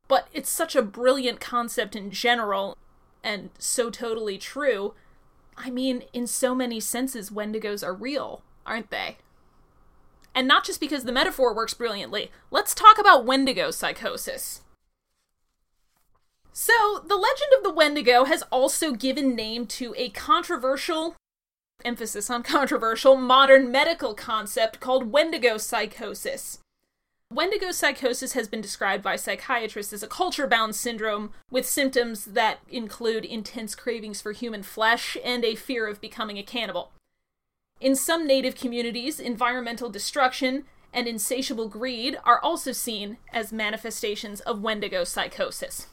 but 0.08 0.28
it's 0.32 0.50
such 0.50 0.76
a 0.76 0.82
brilliant 0.82 1.40
concept 1.40 1.96
in 1.96 2.10
general 2.10 2.76
and 3.24 3.50
so 3.58 3.90
totally 3.90 4.38
true. 4.38 4.94
I 5.56 5.70
mean, 5.70 6.04
in 6.12 6.26
so 6.26 6.54
many 6.54 6.78
senses, 6.78 7.30
Wendigos 7.30 7.84
are 7.84 7.94
real, 7.94 8.42
aren't 8.66 8.90
they? 8.90 9.16
And 10.34 10.46
not 10.46 10.64
just 10.64 10.80
because 10.80 11.04
the 11.04 11.12
metaphor 11.12 11.54
works 11.54 11.74
brilliantly. 11.74 12.30
Let's 12.50 12.74
talk 12.74 12.98
about 12.98 13.24
Wendigo 13.24 13.70
psychosis. 13.70 14.60
So, 16.52 17.02
the 17.06 17.16
legend 17.16 17.50
of 17.56 17.64
the 17.64 17.72
Wendigo 17.72 18.24
has 18.24 18.42
also 18.52 18.92
given 18.92 19.34
name 19.34 19.66
to 19.66 19.94
a 19.96 20.10
controversial, 20.10 21.16
emphasis 21.84 22.30
on 22.30 22.42
controversial, 22.42 23.16
modern 23.16 23.72
medical 23.72 24.14
concept 24.14 24.78
called 24.78 25.10
Wendigo 25.10 25.56
psychosis. 25.56 26.58
Wendigo 27.34 27.72
psychosis 27.72 28.34
has 28.34 28.46
been 28.46 28.60
described 28.60 29.02
by 29.02 29.16
psychiatrists 29.16 29.92
as 29.92 30.04
a 30.04 30.08
culture 30.08 30.46
bound 30.46 30.76
syndrome 30.76 31.32
with 31.50 31.66
symptoms 31.66 32.26
that 32.26 32.60
include 32.68 33.24
intense 33.24 33.74
cravings 33.74 34.20
for 34.20 34.30
human 34.30 34.62
flesh 34.62 35.16
and 35.24 35.44
a 35.44 35.56
fear 35.56 35.88
of 35.88 36.00
becoming 36.00 36.38
a 36.38 36.44
cannibal. 36.44 36.92
In 37.80 37.96
some 37.96 38.24
native 38.24 38.54
communities, 38.54 39.18
environmental 39.18 39.90
destruction 39.90 40.64
and 40.92 41.08
insatiable 41.08 41.68
greed 41.68 42.16
are 42.24 42.38
also 42.40 42.70
seen 42.70 43.16
as 43.32 43.52
manifestations 43.52 44.38
of 44.42 44.62
Wendigo 44.62 45.02
psychosis. 45.02 45.88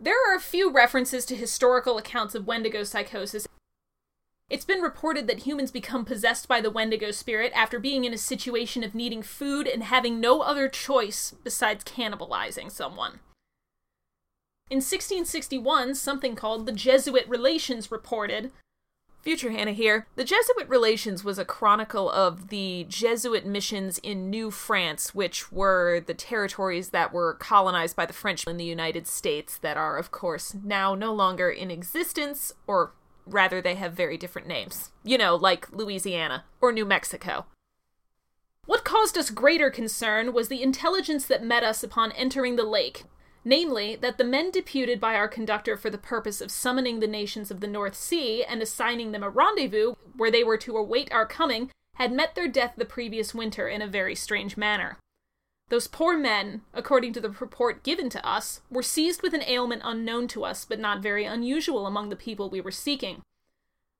There 0.00 0.18
are 0.28 0.34
a 0.34 0.40
few 0.40 0.72
references 0.72 1.24
to 1.26 1.36
historical 1.36 1.98
accounts 1.98 2.34
of 2.34 2.48
Wendigo 2.48 2.82
psychosis. 2.82 3.46
It's 4.48 4.64
been 4.64 4.80
reported 4.80 5.26
that 5.26 5.40
humans 5.40 5.72
become 5.72 6.04
possessed 6.04 6.46
by 6.46 6.60
the 6.60 6.70
Wendigo 6.70 7.10
spirit 7.10 7.52
after 7.54 7.80
being 7.80 8.04
in 8.04 8.14
a 8.14 8.18
situation 8.18 8.84
of 8.84 8.94
needing 8.94 9.22
food 9.22 9.66
and 9.66 9.82
having 9.82 10.20
no 10.20 10.40
other 10.40 10.68
choice 10.68 11.34
besides 11.42 11.82
cannibalizing 11.82 12.70
someone. 12.70 13.18
In 14.70 14.76
1661, 14.76 15.96
something 15.96 16.36
called 16.36 16.66
the 16.66 16.72
Jesuit 16.72 17.28
Relations 17.28 17.90
reported 17.90 18.52
Future 19.20 19.50
Hannah 19.50 19.72
here. 19.72 20.06
The 20.14 20.22
Jesuit 20.22 20.68
Relations 20.68 21.24
was 21.24 21.36
a 21.36 21.44
chronicle 21.44 22.08
of 22.08 22.46
the 22.48 22.86
Jesuit 22.88 23.44
missions 23.44 23.98
in 23.98 24.30
New 24.30 24.52
France, 24.52 25.12
which 25.12 25.50
were 25.50 25.98
the 25.98 26.14
territories 26.14 26.90
that 26.90 27.12
were 27.12 27.34
colonized 27.34 27.96
by 27.96 28.06
the 28.06 28.12
French 28.12 28.46
in 28.46 28.56
the 28.56 28.64
United 28.64 29.08
States, 29.08 29.58
that 29.58 29.76
are, 29.76 29.98
of 29.98 30.12
course, 30.12 30.54
now 30.62 30.94
no 30.94 31.12
longer 31.12 31.50
in 31.50 31.72
existence, 31.72 32.52
or 32.68 32.92
rather, 33.26 33.60
they 33.60 33.74
have 33.74 33.92
very 33.92 34.16
different 34.16 34.48
names. 34.48 34.92
You 35.04 35.18
know, 35.18 35.34
like 35.34 35.70
Louisiana 35.72 36.44
or 36.60 36.72
New 36.72 36.84
Mexico. 36.84 37.46
What 38.66 38.84
caused 38.84 39.16
us 39.16 39.30
greater 39.30 39.70
concern 39.70 40.32
was 40.32 40.48
the 40.48 40.62
intelligence 40.62 41.26
that 41.26 41.44
met 41.44 41.62
us 41.62 41.82
upon 41.82 42.12
entering 42.12 42.56
the 42.56 42.64
lake, 42.64 43.04
namely, 43.44 43.94
that 43.96 44.18
the 44.18 44.24
men 44.24 44.50
deputed 44.50 45.00
by 45.00 45.14
our 45.14 45.28
conductor 45.28 45.76
for 45.76 45.88
the 45.88 45.98
purpose 45.98 46.40
of 46.40 46.50
summoning 46.50 46.98
the 46.98 47.06
nations 47.06 47.50
of 47.50 47.60
the 47.60 47.68
North 47.68 47.94
Sea 47.94 48.42
and 48.42 48.60
assigning 48.60 49.12
them 49.12 49.22
a 49.22 49.30
rendezvous 49.30 49.94
where 50.16 50.32
they 50.32 50.42
were 50.42 50.58
to 50.58 50.76
await 50.76 51.12
our 51.12 51.26
coming 51.26 51.70
had 51.94 52.12
met 52.12 52.34
their 52.34 52.48
death 52.48 52.74
the 52.76 52.84
previous 52.84 53.34
winter 53.34 53.68
in 53.68 53.80
a 53.80 53.86
very 53.86 54.14
strange 54.14 54.56
manner. 54.56 54.98
Those 55.68 55.88
poor 55.88 56.16
men, 56.16 56.62
according 56.72 57.12
to 57.14 57.20
the 57.20 57.30
report 57.30 57.82
given 57.82 58.08
to 58.10 58.24
us, 58.24 58.60
were 58.70 58.82
seized 58.82 59.22
with 59.22 59.34
an 59.34 59.42
ailment 59.42 59.82
unknown 59.84 60.28
to 60.28 60.44
us 60.44 60.64
but 60.64 60.78
not 60.78 61.02
very 61.02 61.24
unusual 61.24 61.86
among 61.86 62.08
the 62.08 62.16
people 62.16 62.48
we 62.48 62.60
were 62.60 62.70
seeking. 62.70 63.22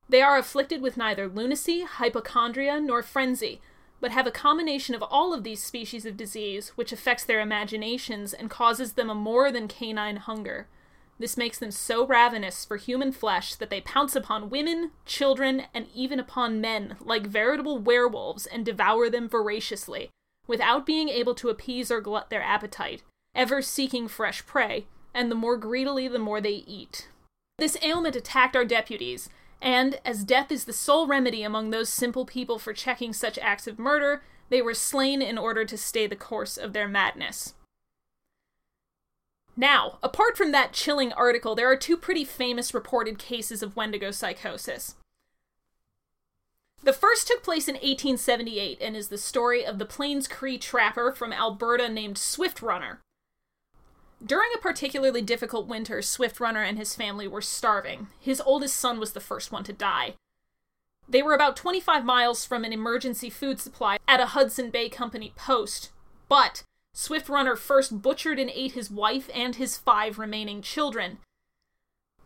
They 0.07 0.21
are 0.21 0.37
afflicted 0.37 0.81
with 0.81 0.95
neither 0.95 1.27
lunacy, 1.27 1.81
hypochondria, 1.81 2.79
nor 2.79 3.03
frenzy, 3.03 3.59
but 3.99 4.11
have 4.11 4.25
a 4.25 4.31
combination 4.31 4.95
of 4.95 5.03
all 5.03 5.33
of 5.33 5.43
these 5.43 5.61
species 5.61 6.05
of 6.05 6.15
disease, 6.15 6.69
which 6.75 6.93
affects 6.93 7.25
their 7.25 7.41
imaginations 7.41 8.33
and 8.33 8.49
causes 8.49 8.93
them 8.93 9.09
a 9.09 9.15
more 9.15 9.51
than 9.51 9.67
canine 9.67 10.17
hunger. 10.17 10.67
This 11.19 11.35
makes 11.35 11.59
them 11.59 11.71
so 11.71 12.05
ravenous 12.05 12.63
for 12.63 12.77
human 12.77 13.11
flesh 13.11 13.55
that 13.55 13.69
they 13.69 13.81
pounce 13.81 14.15
upon 14.15 14.49
women, 14.49 14.91
children, 15.05 15.63
and 15.73 15.87
even 15.93 16.19
upon 16.19 16.61
men 16.61 16.95
like 17.01 17.27
veritable 17.27 17.79
werewolves 17.79 18.45
and 18.45 18.63
devour 18.63 19.09
them 19.09 19.27
voraciously, 19.27 20.11
without 20.47 20.85
being 20.85 21.09
able 21.09 21.35
to 21.35 21.49
appease 21.49 21.91
or 21.91 22.01
glut 22.01 22.29
their 22.29 22.41
appetite, 22.41 23.03
ever 23.35 23.61
seeking 23.61 24.07
fresh 24.07 24.45
prey, 24.45 24.87
and 25.13 25.29
the 25.29 25.35
more 25.35 25.57
greedily 25.57 26.07
the 26.07 26.17
more 26.17 26.41
they 26.41 26.63
eat. 26.65 27.09
This 27.57 27.77
ailment 27.81 28.15
attacked 28.15 28.55
our 28.55 28.65
deputies, 28.65 29.29
and, 29.61 29.99
as 30.05 30.23
death 30.23 30.51
is 30.51 30.65
the 30.65 30.73
sole 30.73 31.07
remedy 31.07 31.43
among 31.43 31.69
those 31.69 31.89
simple 31.89 32.25
people 32.25 32.59
for 32.59 32.73
checking 32.73 33.13
such 33.13 33.37
acts 33.39 33.67
of 33.67 33.79
murder, 33.79 34.23
they 34.49 34.61
were 34.61 34.73
slain 34.73 35.21
in 35.21 35.37
order 35.37 35.65
to 35.65 35.77
stay 35.77 36.07
the 36.07 36.15
course 36.15 36.57
of 36.57 36.73
their 36.73 36.87
madness. 36.87 37.55
Now, 39.55 39.97
apart 40.03 40.37
from 40.37 40.51
that 40.51 40.71
chilling 40.71 41.11
article, 41.13 41.55
there 41.55 41.69
are 41.69 41.75
two 41.75 41.97
pretty 41.97 42.23
famous 42.23 42.75
reported 42.75 43.17
cases 43.17 43.63
of 43.63 43.75
Wendigo 43.75 44.11
psychosis. 44.11 44.95
The 46.83 46.93
first 46.93 47.27
took 47.27 47.43
place 47.43 47.67
in 47.67 47.75
1878 47.75 48.77
and 48.81 48.95
is 48.95 49.09
the 49.09 49.17
story 49.17 49.65
of 49.65 49.79
the 49.79 49.85
Plains 49.85 50.27
Cree 50.27 50.57
trapper 50.57 51.11
from 51.11 51.33
Alberta 51.33 51.89
named 51.89 52.17
Swift 52.17 52.61
Runner. 52.61 53.01
During 54.25 54.49
a 54.55 54.61
particularly 54.61 55.21
difficult 55.21 55.67
winter, 55.67 56.01
Swift 56.01 56.39
Runner 56.39 56.63
and 56.63 56.77
his 56.77 56.95
family 56.95 57.27
were 57.27 57.41
starving. 57.41 58.07
His 58.19 58.41
oldest 58.41 58.75
son 58.75 58.99
was 58.99 59.13
the 59.13 59.19
first 59.19 59.51
one 59.51 59.63
to 59.65 59.73
die. 59.73 60.15
They 61.09 61.21
were 61.21 61.35
about 61.35 61.55
25 61.55 62.03
miles 62.03 62.45
from 62.45 62.63
an 62.63 62.73
emergency 62.73 63.29
food 63.29 63.59
supply 63.59 63.97
at 64.07 64.19
a 64.19 64.27
Hudson 64.27 64.71
Bay 64.71 64.89
Company 64.89 65.33
post, 65.35 65.91
but 66.27 66.63
Swift 66.93 67.29
Runner 67.29 67.55
first 67.55 68.01
butchered 68.01 68.39
and 68.39 68.49
ate 68.49 68.71
his 68.71 68.89
wife 68.89 69.29
and 69.33 69.55
his 69.55 69.77
five 69.77 70.17
remaining 70.17 70.61
children. 70.61 71.19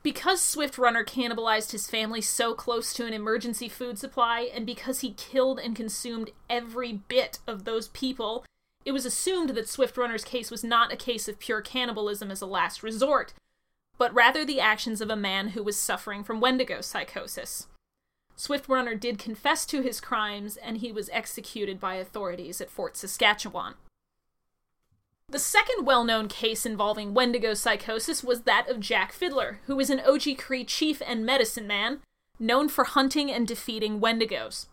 Because 0.03 0.41
Swift 0.41 0.79
Runner 0.79 1.03
cannibalized 1.03 1.71
his 1.71 1.87
family 1.87 2.21
so 2.21 2.55
close 2.55 2.91
to 2.93 3.05
an 3.05 3.13
emergency 3.13 3.69
food 3.69 3.99
supply, 3.99 4.49
and 4.53 4.65
because 4.65 5.01
he 5.01 5.13
killed 5.13 5.59
and 5.59 5.75
consumed 5.75 6.31
every 6.49 6.93
bit 6.93 7.37
of 7.45 7.65
those 7.65 7.89
people, 7.89 8.43
it 8.83 8.93
was 8.93 9.05
assumed 9.05 9.51
that 9.51 9.69
Swift 9.69 9.97
Runner's 9.97 10.23
case 10.23 10.49
was 10.49 10.63
not 10.63 10.91
a 10.91 10.97
case 10.97 11.27
of 11.27 11.37
pure 11.37 11.61
cannibalism 11.61 12.31
as 12.31 12.41
a 12.41 12.47
last 12.47 12.81
resort, 12.81 13.33
but 13.99 14.13
rather 14.13 14.43
the 14.43 14.59
actions 14.59 15.01
of 15.01 15.11
a 15.11 15.15
man 15.15 15.49
who 15.49 15.61
was 15.61 15.77
suffering 15.77 16.23
from 16.23 16.41
Wendigo 16.41 16.81
psychosis. 16.81 17.67
Swift 18.35 18.67
Runner 18.67 18.95
did 18.95 19.19
confess 19.19 19.67
to 19.67 19.83
his 19.83 20.01
crimes, 20.01 20.57
and 20.57 20.77
he 20.77 20.91
was 20.91 21.11
executed 21.13 21.79
by 21.79 21.95
authorities 21.95 22.59
at 22.59 22.71
Fort 22.71 22.97
Saskatchewan. 22.97 23.75
The 25.31 25.39
second 25.39 25.85
well 25.85 26.03
known 26.03 26.27
case 26.27 26.65
involving 26.65 27.13
Wendigo 27.13 27.53
psychosis 27.53 28.21
was 28.21 28.41
that 28.41 28.67
of 28.67 28.81
Jack 28.81 29.13
Fiddler, 29.13 29.61
who 29.65 29.77
was 29.77 29.89
an 29.89 29.99
Oji-Cree 29.99 30.65
chief 30.65 31.01
and 31.07 31.25
medicine 31.25 31.65
man, 31.65 32.01
known 32.37 32.67
for 32.67 32.83
hunting 32.83 33.31
and 33.31 33.47
defeating 33.47 34.01
Wendigos. 34.01 34.65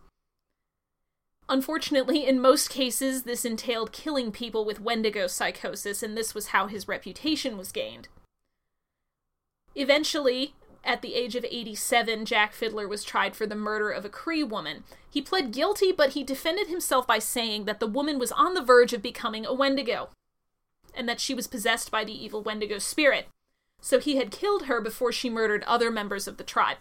Unfortunately, 1.47 2.27
in 2.27 2.41
most 2.41 2.69
cases, 2.69 3.23
this 3.23 3.45
entailed 3.45 3.93
killing 3.93 4.33
people 4.33 4.65
with 4.65 4.81
Wendigo 4.81 5.27
psychosis, 5.27 6.03
and 6.03 6.17
this 6.17 6.35
was 6.35 6.47
how 6.47 6.67
his 6.67 6.89
reputation 6.89 7.57
was 7.57 7.71
gained. 7.71 8.09
Eventually, 9.75 10.55
at 10.83 11.01
the 11.01 11.15
age 11.15 11.37
of 11.37 11.45
87, 11.45 12.25
Jack 12.25 12.53
Fiddler 12.53 12.87
was 12.87 13.05
tried 13.05 13.33
for 13.33 13.47
the 13.47 13.55
murder 13.55 13.91
of 13.91 14.03
a 14.03 14.09
Cree 14.09 14.43
woman. 14.43 14.83
He 15.09 15.21
pled 15.21 15.53
guilty, 15.53 15.93
but 15.93 16.11
he 16.11 16.23
defended 16.23 16.67
himself 16.67 17.07
by 17.07 17.19
saying 17.19 17.63
that 17.63 17.79
the 17.79 17.87
woman 17.87 18.19
was 18.19 18.33
on 18.33 18.55
the 18.55 18.61
verge 18.61 18.91
of 18.91 19.01
becoming 19.01 19.45
a 19.45 19.53
Wendigo, 19.53 20.09
and 20.95 21.07
that 21.07 21.19
she 21.19 21.33
was 21.33 21.47
possessed 21.47 21.91
by 21.91 22.03
the 22.03 22.13
evil 22.13 22.41
Wendigo 22.41 22.77
spirit. 22.77 23.27
So 23.81 23.99
he 23.99 24.17
had 24.17 24.31
killed 24.31 24.65
her 24.65 24.81
before 24.81 25.11
she 25.11 25.29
murdered 25.29 25.63
other 25.63 25.89
members 25.89 26.27
of 26.27 26.37
the 26.37 26.43
tribe. 26.43 26.77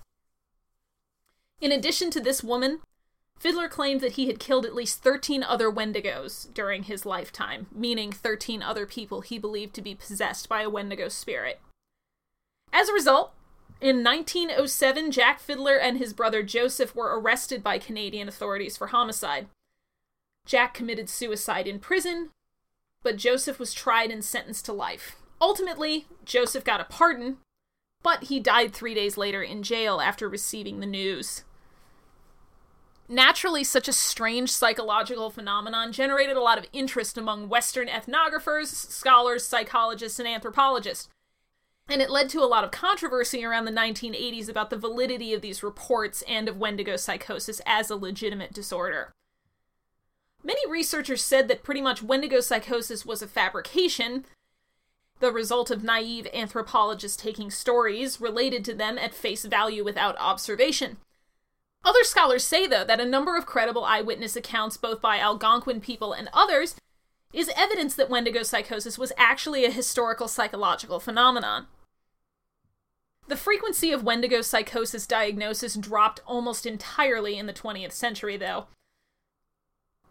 In 1.60 1.72
addition 1.72 2.10
to 2.12 2.20
this 2.20 2.42
woman, 2.42 2.80
Fiddler 3.38 3.68
claimed 3.68 4.00
that 4.00 4.12
he 4.12 4.26
had 4.26 4.40
killed 4.40 4.66
at 4.66 4.74
least 4.74 5.02
13 5.02 5.42
other 5.42 5.70
Wendigos 5.70 6.52
during 6.52 6.84
his 6.84 7.06
lifetime, 7.06 7.68
meaning 7.72 8.10
13 8.10 8.62
other 8.62 8.84
people 8.84 9.20
he 9.20 9.38
believed 9.38 9.74
to 9.74 9.82
be 9.82 9.94
possessed 9.94 10.48
by 10.48 10.62
a 10.62 10.70
Wendigo 10.70 11.08
spirit. 11.08 11.60
As 12.72 12.88
a 12.88 12.92
result, 12.92 13.32
in 13.80 14.02
1907, 14.02 15.12
Jack 15.12 15.38
Fiddler 15.38 15.76
and 15.76 15.98
his 15.98 16.12
brother 16.12 16.42
Joseph 16.42 16.96
were 16.96 17.18
arrested 17.18 17.62
by 17.62 17.78
Canadian 17.78 18.28
authorities 18.28 18.76
for 18.76 18.88
homicide. 18.88 19.46
Jack 20.44 20.74
committed 20.74 21.08
suicide 21.08 21.68
in 21.68 21.78
prison, 21.78 22.30
but 23.02 23.16
Joseph 23.16 23.58
was 23.58 23.74
tried 23.74 24.10
and 24.10 24.24
sentenced 24.24 24.64
to 24.66 24.72
life. 24.72 25.16
Ultimately, 25.40 26.06
Joseph 26.24 26.64
got 26.64 26.80
a 26.80 26.84
pardon, 26.84 27.38
but 28.02 28.24
he 28.24 28.40
died 28.40 28.72
three 28.72 28.94
days 28.94 29.16
later 29.16 29.42
in 29.42 29.62
jail 29.62 30.00
after 30.00 30.28
receiving 30.28 30.80
the 30.80 30.86
news. 30.86 31.44
Naturally, 33.08 33.64
such 33.64 33.88
a 33.88 33.92
strange 33.92 34.50
psychological 34.50 35.30
phenomenon 35.30 35.92
generated 35.92 36.36
a 36.36 36.42
lot 36.42 36.58
of 36.58 36.66
interest 36.74 37.16
among 37.16 37.48
Western 37.48 37.88
ethnographers, 37.88 38.66
scholars, 38.66 39.46
psychologists, 39.46 40.18
and 40.18 40.28
anthropologists. 40.28 41.08
And 41.88 42.02
it 42.02 42.10
led 42.10 42.28
to 42.30 42.40
a 42.40 42.44
lot 42.44 42.64
of 42.64 42.70
controversy 42.70 43.42
around 43.42 43.64
the 43.64 43.72
1980s 43.72 44.50
about 44.50 44.68
the 44.68 44.76
validity 44.76 45.32
of 45.32 45.40
these 45.40 45.62
reports 45.62 46.22
and 46.28 46.46
of 46.46 46.58
Wendigo 46.58 46.96
psychosis 46.96 47.62
as 47.64 47.88
a 47.88 47.96
legitimate 47.96 48.52
disorder. 48.52 49.14
Many 50.48 50.66
researchers 50.66 51.22
said 51.22 51.46
that 51.48 51.62
pretty 51.62 51.82
much 51.82 52.02
Wendigo 52.02 52.40
psychosis 52.40 53.04
was 53.04 53.20
a 53.20 53.28
fabrication, 53.28 54.24
the 55.20 55.30
result 55.30 55.70
of 55.70 55.84
naive 55.84 56.26
anthropologists 56.32 57.22
taking 57.22 57.50
stories 57.50 58.18
related 58.18 58.64
to 58.64 58.72
them 58.72 58.96
at 58.96 59.12
face 59.12 59.44
value 59.44 59.84
without 59.84 60.16
observation. 60.18 60.96
Other 61.84 62.02
scholars 62.02 62.44
say, 62.44 62.66
though, 62.66 62.82
that 62.82 62.98
a 62.98 63.04
number 63.04 63.36
of 63.36 63.44
credible 63.44 63.84
eyewitness 63.84 64.36
accounts, 64.36 64.78
both 64.78 65.02
by 65.02 65.18
Algonquin 65.18 65.82
people 65.82 66.14
and 66.14 66.30
others, 66.32 66.76
is 67.34 67.50
evidence 67.54 67.94
that 67.96 68.08
Wendigo 68.08 68.42
psychosis 68.42 68.96
was 68.96 69.12
actually 69.18 69.66
a 69.66 69.70
historical 69.70 70.28
psychological 70.28 70.98
phenomenon. 70.98 71.66
The 73.26 73.36
frequency 73.36 73.92
of 73.92 74.02
Wendigo 74.02 74.40
psychosis 74.40 75.06
diagnosis 75.06 75.74
dropped 75.74 76.22
almost 76.26 76.64
entirely 76.64 77.36
in 77.36 77.44
the 77.44 77.52
20th 77.52 77.92
century, 77.92 78.38
though, 78.38 78.68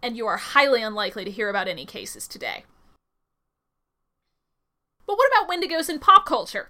and 0.02 0.18
you 0.18 0.28
are 0.28 0.38
highly 0.38 0.82
unlikely 0.82 1.26
to 1.26 1.32
hear 1.32 1.50
about 1.50 1.68
any 1.68 1.86
cases 1.86 2.28
today. 2.28 2.64
But 5.06 5.18
what 5.18 5.30
about 5.32 5.50
Wendigos 5.50 5.90
in 5.90 6.00
pop 6.00 6.26
culture? 6.26 6.70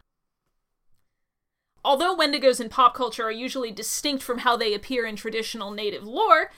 Although 1.83 2.15
Wendigos 2.15 2.59
in 2.59 2.69
pop 2.69 2.93
culture 2.93 3.23
are 3.23 3.31
usually 3.31 3.71
distinct 3.71 4.23
from 4.23 4.39
how 4.39 4.57
they 4.57 4.73
appear 4.73 5.05
in 5.05 5.15
traditional 5.15 5.71
native 5.71 6.03
lore, 6.03 6.51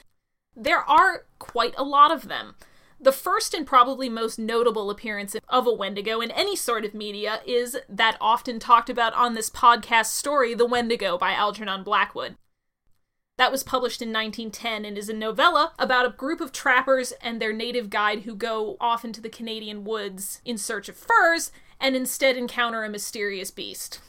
there 0.56 0.80
are 0.80 1.26
quite 1.38 1.74
a 1.78 1.84
lot 1.84 2.12
of 2.12 2.28
them. 2.28 2.56
The 3.00 3.12
first 3.14 3.54
and 3.54 3.66
probably 3.66 4.10
most 4.10 4.38
notable 4.38 4.90
appearance 4.90 5.36
of 5.48 5.66
a 5.66 5.74
Wendigo 5.74 6.20
in 6.20 6.32
any 6.32 6.56
sort 6.56 6.84
of 6.84 6.94
media 6.94 7.40
is 7.46 7.78
that 7.88 8.18
often 8.20 8.60
talked 8.60 8.90
about 8.90 9.14
on 9.14 9.36
this 9.36 9.50
podcast 9.50 10.08
story, 10.08 10.54
The 10.54 10.66
Wendigo 10.66 11.18
by 11.18 11.32
Algernon 11.32 11.84
Blackwood. 11.84 12.36
That 13.40 13.54
was 13.54 13.64
published 13.64 14.02
in 14.02 14.10
1910 14.10 14.84
and 14.84 14.98
is 14.98 15.08
a 15.08 15.14
novella 15.14 15.72
about 15.80 16.06
a 16.06 16.10
group 16.10 16.42
of 16.42 16.52
trappers 16.52 17.14
and 17.22 17.42
their 17.42 17.54
native 17.54 17.90
guide 17.90 18.24
who 18.24 18.36
go 18.36 18.76
off 18.82 19.06
into 19.06 19.22
the 19.22 19.30
Canadian 19.30 19.86
woods 19.86 20.42
in 20.44 20.58
search 20.58 20.90
of 20.90 20.98
furs 20.98 21.50
and 21.80 21.96
instead 21.96 22.36
encounter 22.36 22.84
a 22.84 22.90
mysterious 22.90 23.50
beast. 23.50 24.02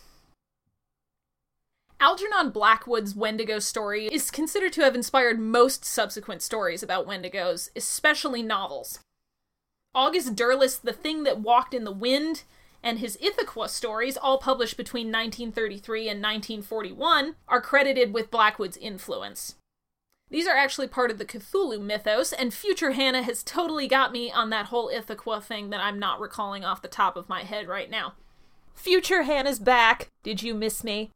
Algernon 2.01 2.51
Blackwood's 2.51 3.15
Wendigo 3.15 3.61
story 3.61 4.09
is 4.09 4.33
considered 4.33 4.73
to 4.73 4.83
have 4.83 4.97
inspired 4.97 5.39
most 5.39 5.85
subsequent 5.85 6.43
stories 6.43 6.83
about 6.83 7.07
Wendigos, 7.07 7.69
especially 7.77 8.43
novels. 8.43 8.99
August 9.95 10.35
Derleth's 10.35 10.79
The 10.79 10.93
Thing 10.93 11.23
That 11.23 11.39
Walked 11.39 11.73
in 11.73 11.85
the 11.85 11.93
Wind 11.93 12.43
and 12.83 12.99
his 12.99 13.17
Ithaqua 13.19 13.69
stories, 13.69 14.17
all 14.17 14.39
published 14.39 14.77
between 14.77 15.07
1933 15.07 16.09
and 16.09 16.23
1941, 16.23 17.37
are 17.49 17.61
credited 17.61 18.15
with 18.15 18.31
Blackwood's 18.31 18.77
influence. 18.77 19.57
These 20.31 20.47
are 20.47 20.57
actually 20.57 20.87
part 20.87 21.11
of 21.11 21.19
the 21.19 21.25
Cthulhu 21.25 21.81
mythos, 21.81 22.33
and 22.33 22.55
future 22.55 22.93
Hannah 22.93 23.23
has 23.23 23.43
totally 23.43 23.89
got 23.89 24.13
me 24.13 24.31
on 24.31 24.51
that 24.51 24.67
whole 24.67 24.89
Ithaqua 24.89 25.43
thing 25.43 25.71
that 25.71 25.81
I'm 25.81 25.99
not 25.99 26.21
recalling 26.21 26.65
off 26.65 26.83
the 26.83 26.89
top 26.89 27.17
of 27.17 27.29
my 27.29 27.43
head 27.43 27.67
right 27.67 27.91
now. 27.91 28.15
Future 28.75 29.25
Hannah's 29.25 29.59
back! 29.59 30.09
Did 30.23 30.43
you 30.43 30.55
miss 30.55 30.85
me? 30.85 31.11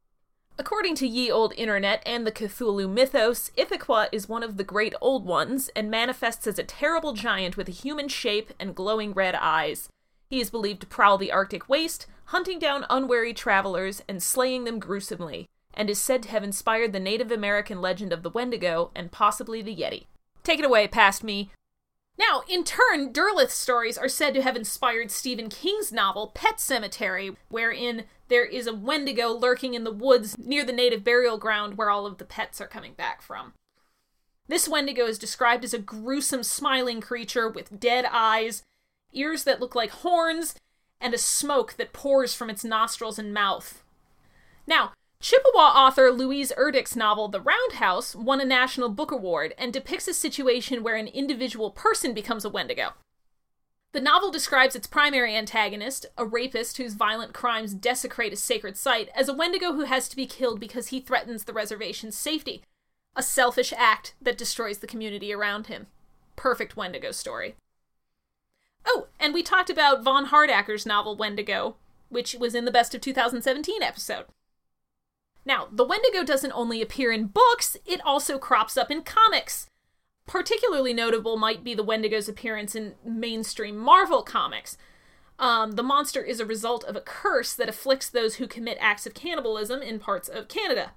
According 0.58 0.94
to 0.96 1.06
Ye 1.06 1.30
Old 1.30 1.52
Internet 1.56 2.02
and 2.04 2.26
the 2.26 2.32
Cthulhu 2.32 2.88
mythos, 2.88 3.50
Ithaqua 3.56 4.08
is 4.12 4.28
one 4.28 4.42
of 4.42 4.56
the 4.56 4.64
great 4.64 4.94
old 5.00 5.24
ones 5.24 5.70
and 5.74 5.90
manifests 5.90 6.46
as 6.46 6.58
a 6.58 6.64
terrible 6.64 7.12
giant 7.12 7.56
with 7.56 7.68
a 7.68 7.72
human 7.72 8.08
shape 8.08 8.52
and 8.60 8.74
glowing 8.74 9.12
red 9.12 9.34
eyes. 9.34 9.88
He 10.34 10.40
is 10.40 10.50
believed 10.50 10.80
to 10.80 10.88
prowl 10.88 11.16
the 11.16 11.30
Arctic 11.30 11.68
waste, 11.68 12.08
hunting 12.24 12.58
down 12.58 12.86
unwary 12.90 13.32
travelers 13.32 14.02
and 14.08 14.20
slaying 14.20 14.64
them 14.64 14.80
gruesomely, 14.80 15.48
and 15.72 15.88
is 15.88 16.00
said 16.00 16.24
to 16.24 16.30
have 16.30 16.42
inspired 16.42 16.92
the 16.92 16.98
Native 16.98 17.30
American 17.30 17.80
legend 17.80 18.12
of 18.12 18.24
the 18.24 18.30
Wendigo 18.30 18.90
and 18.96 19.12
possibly 19.12 19.62
the 19.62 19.76
Yeti. 19.76 20.06
Take 20.42 20.58
it 20.58 20.64
away, 20.64 20.88
past 20.88 21.22
me. 21.22 21.52
Now, 22.18 22.42
in 22.48 22.64
turn, 22.64 23.12
Derleth's 23.12 23.54
stories 23.54 23.96
are 23.96 24.08
said 24.08 24.34
to 24.34 24.42
have 24.42 24.56
inspired 24.56 25.12
Stephen 25.12 25.48
King's 25.48 25.92
novel 25.92 26.32
Pet 26.34 26.56
Sematary, 26.56 27.36
wherein 27.48 28.02
there 28.26 28.44
is 28.44 28.66
a 28.66 28.74
Wendigo 28.74 29.28
lurking 29.28 29.74
in 29.74 29.84
the 29.84 29.92
woods 29.92 30.36
near 30.36 30.64
the 30.64 30.72
native 30.72 31.04
burial 31.04 31.38
ground 31.38 31.78
where 31.78 31.90
all 31.90 32.06
of 32.06 32.18
the 32.18 32.24
pets 32.24 32.60
are 32.60 32.66
coming 32.66 32.94
back 32.94 33.22
from. 33.22 33.52
This 34.48 34.68
Wendigo 34.68 35.06
is 35.06 35.16
described 35.16 35.62
as 35.62 35.74
a 35.74 35.78
gruesome 35.78 36.42
smiling 36.42 37.00
creature 37.00 37.48
with 37.48 37.78
dead 37.78 38.04
eyes, 38.10 38.64
ears 39.14 39.44
that 39.44 39.60
look 39.60 39.74
like 39.74 39.90
horns, 39.90 40.54
and 41.00 41.14
a 41.14 41.18
smoke 41.18 41.74
that 41.74 41.92
pours 41.92 42.34
from 42.34 42.50
its 42.50 42.64
nostrils 42.64 43.18
and 43.18 43.32
mouth. 43.32 43.82
Now, 44.66 44.92
Chippewa 45.20 45.72
author 45.74 46.10
Louise 46.10 46.52
Erdrich's 46.56 46.96
novel 46.96 47.28
The 47.28 47.40
Roundhouse 47.40 48.14
won 48.14 48.40
a 48.40 48.44
National 48.44 48.90
Book 48.90 49.10
Award 49.10 49.54
and 49.56 49.72
depicts 49.72 50.06
a 50.06 50.14
situation 50.14 50.82
where 50.82 50.96
an 50.96 51.08
individual 51.08 51.70
person 51.70 52.12
becomes 52.12 52.44
a 52.44 52.50
Wendigo. 52.50 52.92
The 53.92 54.00
novel 54.00 54.30
describes 54.30 54.74
its 54.74 54.86
primary 54.86 55.36
antagonist, 55.36 56.04
a 56.18 56.26
rapist 56.26 56.76
whose 56.76 56.94
violent 56.94 57.32
crimes 57.32 57.74
desecrate 57.74 58.32
a 58.32 58.36
sacred 58.36 58.76
site, 58.76 59.08
as 59.14 59.28
a 59.28 59.32
Wendigo 59.32 59.72
who 59.72 59.84
has 59.84 60.08
to 60.08 60.16
be 60.16 60.26
killed 60.26 60.58
because 60.58 60.88
he 60.88 61.00
threatens 61.00 61.44
the 61.44 61.52
reservation's 61.52 62.16
safety. 62.16 62.62
A 63.14 63.22
selfish 63.22 63.72
act 63.76 64.14
that 64.20 64.36
destroys 64.36 64.78
the 64.78 64.88
community 64.88 65.32
around 65.32 65.68
him. 65.68 65.86
Perfect 66.34 66.76
Wendigo 66.76 67.12
story. 67.12 67.54
Oh, 68.86 69.06
and 69.18 69.32
we 69.32 69.42
talked 69.42 69.70
about 69.70 70.02
Vaughn 70.02 70.26
Hardacker's 70.26 70.86
novel 70.86 71.16
Wendigo, 71.16 71.76
which 72.08 72.34
was 72.34 72.54
in 72.54 72.64
the 72.64 72.70
Best 72.70 72.94
of 72.94 73.00
2017 73.00 73.82
episode. 73.82 74.26
Now, 75.44 75.68
the 75.70 75.84
Wendigo 75.84 76.24
doesn't 76.24 76.52
only 76.52 76.80
appear 76.80 77.12
in 77.12 77.26
books, 77.26 77.76
it 77.84 78.00
also 78.04 78.38
crops 78.38 78.76
up 78.76 78.90
in 78.90 79.02
comics. 79.02 79.68
Particularly 80.26 80.94
notable 80.94 81.36
might 81.36 81.62
be 81.62 81.74
the 81.74 81.82
Wendigo's 81.82 82.28
appearance 82.28 82.74
in 82.74 82.94
mainstream 83.04 83.76
Marvel 83.76 84.22
comics. 84.22 84.78
Um, 85.38 85.72
the 85.72 85.82
monster 85.82 86.22
is 86.22 86.40
a 86.40 86.46
result 86.46 86.84
of 86.84 86.96
a 86.96 87.00
curse 87.00 87.54
that 87.54 87.68
afflicts 87.68 88.08
those 88.08 88.36
who 88.36 88.46
commit 88.46 88.78
acts 88.80 89.06
of 89.06 89.14
cannibalism 89.14 89.82
in 89.82 89.98
parts 89.98 90.28
of 90.28 90.48
Canada. 90.48 90.92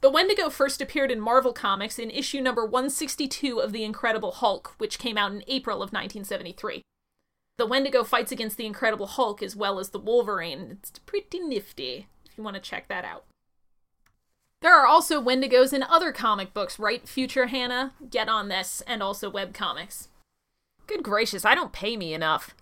The 0.00 0.10
Wendigo 0.10 0.48
first 0.48 0.80
appeared 0.80 1.10
in 1.10 1.20
Marvel 1.20 1.52
Comics 1.52 1.98
in 1.98 2.10
issue 2.10 2.40
number 2.40 2.64
162 2.64 3.58
of 3.58 3.72
The 3.72 3.84
Incredible 3.84 4.32
Hulk, 4.32 4.74
which 4.78 4.98
came 4.98 5.18
out 5.18 5.32
in 5.32 5.44
April 5.46 5.76
of 5.76 5.92
1973. 5.92 6.82
The 7.58 7.66
Wendigo 7.66 8.02
fights 8.02 8.32
against 8.32 8.56
the 8.56 8.64
Incredible 8.64 9.06
Hulk 9.06 9.42
as 9.42 9.54
well 9.54 9.78
as 9.78 9.90
the 9.90 9.98
Wolverine. 9.98 10.78
It's 10.82 10.98
pretty 11.00 11.40
nifty 11.40 12.06
if 12.24 12.38
you 12.38 12.42
want 12.42 12.54
to 12.54 12.62
check 12.62 12.88
that 12.88 13.04
out. 13.04 13.26
There 14.62 14.74
are 14.74 14.86
also 14.86 15.22
Wendigos 15.22 15.74
in 15.74 15.82
other 15.82 16.12
comic 16.12 16.54
books, 16.54 16.78
right, 16.78 17.06
future 17.06 17.48
Hannah? 17.48 17.92
Get 18.08 18.28
on 18.28 18.48
this, 18.48 18.82
and 18.86 19.02
also 19.02 19.30
webcomics. 19.30 20.08
Good 20.86 21.02
gracious, 21.02 21.44
I 21.44 21.54
don't 21.54 21.72
pay 21.72 21.98
me 21.98 22.14
enough. 22.14 22.54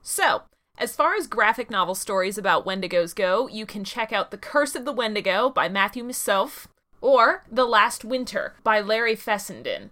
So, 0.00 0.42
as 0.78 0.96
far 0.96 1.14
as 1.16 1.26
graphic 1.26 1.70
novel 1.70 1.94
stories 1.94 2.38
about 2.38 2.64
Wendigos 2.64 3.14
go, 3.14 3.46
you 3.46 3.66
can 3.66 3.84
check 3.84 4.10
out 4.10 4.30
The 4.30 4.38
Curse 4.38 4.74
of 4.74 4.86
the 4.86 4.92
Wendigo 4.92 5.50
by 5.50 5.68
Matthew 5.68 6.04
Misself, 6.04 6.66
or 7.00 7.44
The 7.50 7.64
Last 7.64 8.04
Winter 8.04 8.54
by 8.62 8.80
Larry 8.80 9.16
Fessenden. 9.16 9.90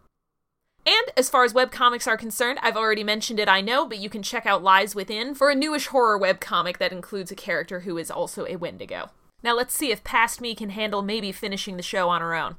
And 0.87 1.11
as 1.17 1.29
far 1.29 1.43
as 1.43 1.53
webcomics 1.53 2.07
are 2.07 2.17
concerned, 2.17 2.61
I've 2.63 2.77
already 2.77 3.03
mentioned 3.03 3.41
it, 3.41 3.49
I 3.49 3.61
know, 3.61 3.87
but 3.87 3.99
you 3.99 4.09
can 4.09 4.23
check 4.23 4.47
out 4.47 4.63
Lies 4.63 4.95
Within 4.95 5.35
for 5.35 5.51
a 5.51 5.55
newish 5.55 5.89
horror 5.89 6.19
webcomic 6.19 6.79
that 6.79 6.93
includes 6.93 7.33
a 7.33 7.37
character 7.37 7.81
who 7.81 7.99
is 7.99 8.11
also 8.11 8.47
a 8.47 8.55
Wendigo. 8.55 9.11
Now 9.43 9.55
let's 9.55 9.75
see 9.75 9.91
if 9.91 10.05
Past 10.05 10.41
Me 10.41 10.55
can 10.55 10.71
handle 10.71 11.03
maybe 11.03 11.33
finishing 11.33 11.77
the 11.77 11.83
show 11.83 12.09
on 12.09 12.21
her 12.21 12.35
own. 12.35 12.57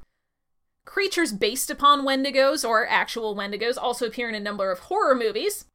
Creatures 0.84 1.32
based 1.32 1.70
upon 1.70 2.06
Wendigos, 2.06 2.68
or 2.68 2.88
actual 2.88 3.36
Wendigos, 3.36 3.78
also 3.78 4.06
appear 4.06 4.28
in 4.28 4.36
a 4.36 4.40
number 4.40 4.72
of 4.72 4.80
horror 4.80 5.16
movies. 5.16 5.66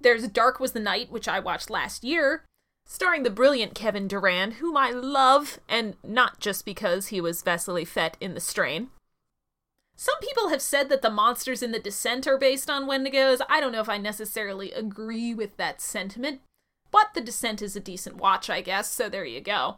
There's 0.00 0.26
Dark 0.26 0.58
Was 0.58 0.72
the 0.72 0.80
Night, 0.80 1.10
which 1.10 1.28
I 1.28 1.38
watched 1.38 1.70
last 1.70 2.02
year, 2.02 2.44
starring 2.84 3.22
the 3.22 3.30
brilliant 3.30 3.74
Kevin 3.74 4.08
Durand, 4.08 4.54
whom 4.54 4.76
I 4.76 4.90
love, 4.90 5.60
and 5.68 5.96
not 6.02 6.40
just 6.40 6.64
because 6.64 7.08
he 7.08 7.20
was 7.20 7.42
Vasiliy 7.42 7.86
Fet 7.86 8.16
in 8.20 8.34
The 8.34 8.40
Strain. 8.40 8.90
Some 9.96 10.18
people 10.20 10.48
have 10.48 10.62
said 10.62 10.88
that 10.88 11.02
the 11.02 11.10
monsters 11.10 11.62
in 11.62 11.72
The 11.72 11.78
Descent 11.78 12.26
are 12.26 12.38
based 12.38 12.68
on 12.68 12.86
Wendigos. 12.86 13.40
I 13.48 13.60
don't 13.60 13.72
know 13.72 13.80
if 13.80 13.88
I 13.88 13.98
necessarily 13.98 14.72
agree 14.72 15.34
with 15.34 15.56
that 15.58 15.80
sentiment, 15.80 16.40
but 16.90 17.14
The 17.14 17.20
Descent 17.20 17.62
is 17.62 17.76
a 17.76 17.80
decent 17.80 18.16
watch, 18.16 18.50
I 18.50 18.62
guess, 18.62 18.90
so 18.90 19.08
there 19.08 19.24
you 19.24 19.40
go. 19.40 19.76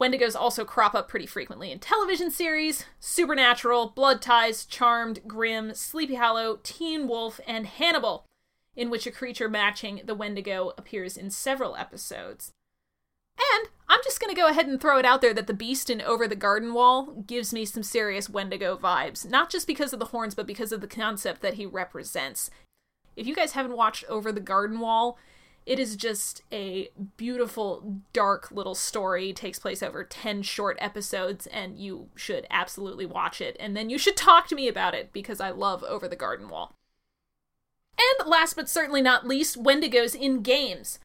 Wendigos 0.00 0.34
also 0.34 0.64
crop 0.64 0.94
up 0.94 1.08
pretty 1.08 1.26
frequently 1.26 1.70
in 1.70 1.78
television 1.78 2.30
series 2.30 2.86
Supernatural, 2.98 3.92
Blood 3.94 4.20
Ties, 4.20 4.64
Charmed, 4.64 5.20
Grimm, 5.28 5.74
Sleepy 5.74 6.16
Hollow, 6.16 6.58
Teen 6.62 7.06
Wolf, 7.06 7.40
and 7.46 7.66
Hannibal, 7.66 8.24
in 8.76 8.90
which 8.90 9.06
a 9.06 9.10
creature 9.10 9.48
matching 9.48 10.00
the 10.04 10.14
Wendigo 10.14 10.72
appears 10.78 11.16
in 11.16 11.30
several 11.30 11.76
episodes. 11.76 12.52
And 13.38 13.68
I'm 13.88 14.00
just 14.04 14.20
going 14.20 14.34
to 14.34 14.40
go 14.40 14.48
ahead 14.48 14.66
and 14.66 14.80
throw 14.80 14.98
it 14.98 15.04
out 15.04 15.20
there 15.20 15.34
that 15.34 15.46
the 15.46 15.54
beast 15.54 15.90
in 15.90 16.00
Over 16.00 16.28
the 16.28 16.36
Garden 16.36 16.74
Wall 16.74 17.24
gives 17.26 17.52
me 17.52 17.64
some 17.64 17.82
serious 17.82 18.28
Wendigo 18.28 18.76
vibes, 18.76 19.28
not 19.28 19.50
just 19.50 19.66
because 19.66 19.92
of 19.92 19.98
the 19.98 20.06
horns, 20.06 20.34
but 20.34 20.46
because 20.46 20.72
of 20.72 20.80
the 20.80 20.86
concept 20.86 21.42
that 21.42 21.54
he 21.54 21.66
represents. 21.66 22.50
If 23.16 23.26
you 23.26 23.34
guys 23.34 23.52
haven't 23.52 23.76
watched 23.76 24.04
Over 24.08 24.32
the 24.32 24.40
Garden 24.40 24.80
Wall, 24.80 25.18
it 25.64 25.78
is 25.78 25.96
just 25.96 26.42
a 26.50 26.90
beautiful, 27.16 28.00
dark 28.12 28.50
little 28.50 28.74
story. 28.74 29.30
It 29.30 29.36
takes 29.36 29.58
place 29.58 29.82
over 29.82 30.02
10 30.04 30.42
short 30.42 30.76
episodes, 30.80 31.46
and 31.46 31.78
you 31.78 32.08
should 32.16 32.46
absolutely 32.50 33.06
watch 33.06 33.40
it. 33.40 33.56
And 33.60 33.76
then 33.76 33.88
you 33.88 33.98
should 33.98 34.16
talk 34.16 34.48
to 34.48 34.54
me 34.54 34.66
about 34.66 34.94
it 34.94 35.12
because 35.12 35.40
I 35.40 35.50
love 35.50 35.84
Over 35.84 36.08
the 36.08 36.16
Garden 36.16 36.48
Wall. 36.48 36.74
And 37.98 38.28
last 38.28 38.56
but 38.56 38.68
certainly 38.68 39.02
not 39.02 39.26
least, 39.26 39.62
Wendigos 39.62 40.14
in 40.14 40.42
games. 40.42 40.98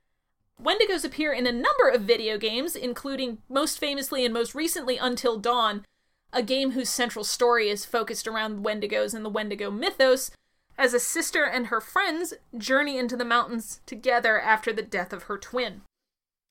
Wendigos 0.62 1.06
appear 1.06 1.32
in 1.32 1.46
a 1.46 1.52
number 1.52 1.90
of 1.90 2.02
video 2.02 2.38
games, 2.38 2.76
including 2.76 3.38
most 3.48 3.78
famously 3.78 4.26
and 4.26 4.34
most 4.34 4.56
recently 4.56 4.98
Until 4.98 5.38
Dawn, 5.38 5.86
a 6.34 6.42
game 6.42 6.72
whose 6.72 6.90
central 6.90 7.24
story 7.24 7.70
is 7.70 7.86
focused 7.86 8.28
around 8.28 8.64
Wendigos 8.64 9.14
and 9.14 9.24
the 9.24 9.30
Wendigo 9.30 9.70
mythos, 9.70 10.32
as 10.78 10.94
a 10.94 11.00
sister 11.00 11.44
and 11.44 11.68
her 11.68 11.82
friends 11.82 12.34
journey 12.58 12.98
into 12.98 13.16
the 13.16 13.26
mountains 13.26 13.82
together 13.86 14.40
after 14.40 14.72
the 14.72 14.82
death 14.82 15.14
of 15.14 15.24
her 15.24 15.38
twin. 15.38 15.82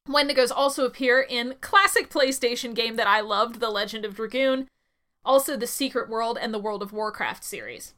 Wendigos 0.08 0.52
also 0.54 0.84
appear 0.84 1.20
in 1.20 1.56
classic 1.60 2.10
PlayStation 2.10 2.74
game 2.74 2.96
that 2.96 3.06
I 3.08 3.20
loved, 3.20 3.60
The 3.60 3.70
Legend 3.70 4.04
of 4.04 4.14
Dragoon, 4.14 4.68
also 5.24 5.56
the 5.56 5.66
Secret 5.66 6.08
World 6.08 6.38
and 6.40 6.54
the 6.54 6.60
World 6.60 6.82
of 6.82 6.92
Warcraft 6.92 7.42
series. 7.42 7.94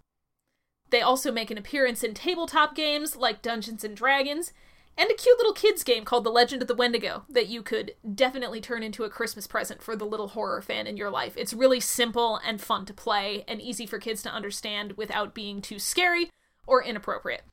They 0.90 1.00
also 1.00 1.30
make 1.30 1.50
an 1.50 1.58
appearance 1.58 2.02
in 2.02 2.14
tabletop 2.14 2.74
games 2.74 3.16
like 3.16 3.42
Dungeons 3.42 3.84
and 3.84 3.96
Dragons, 3.96 4.52
and 4.96 5.10
a 5.10 5.14
cute 5.14 5.38
little 5.38 5.52
kids 5.52 5.84
game 5.84 6.04
called 6.04 6.24
The 6.24 6.30
Legend 6.30 6.60
of 6.60 6.66
the 6.66 6.74
Wendigo 6.74 7.24
that 7.28 7.46
you 7.46 7.62
could 7.62 7.94
definitely 8.14 8.60
turn 8.60 8.82
into 8.82 9.04
a 9.04 9.10
Christmas 9.10 9.46
present 9.46 9.80
for 9.80 9.94
the 9.94 10.04
little 10.04 10.28
horror 10.28 10.60
fan 10.60 10.88
in 10.88 10.96
your 10.96 11.10
life. 11.10 11.34
It's 11.36 11.54
really 11.54 11.78
simple 11.78 12.40
and 12.44 12.60
fun 12.60 12.84
to 12.86 12.94
play 12.94 13.44
and 13.46 13.62
easy 13.62 13.86
for 13.86 13.98
kids 13.98 14.22
to 14.22 14.32
understand 14.32 14.94
without 14.94 15.34
being 15.34 15.62
too 15.62 15.78
scary 15.78 16.30
or 16.66 16.82
inappropriate. 16.82 17.44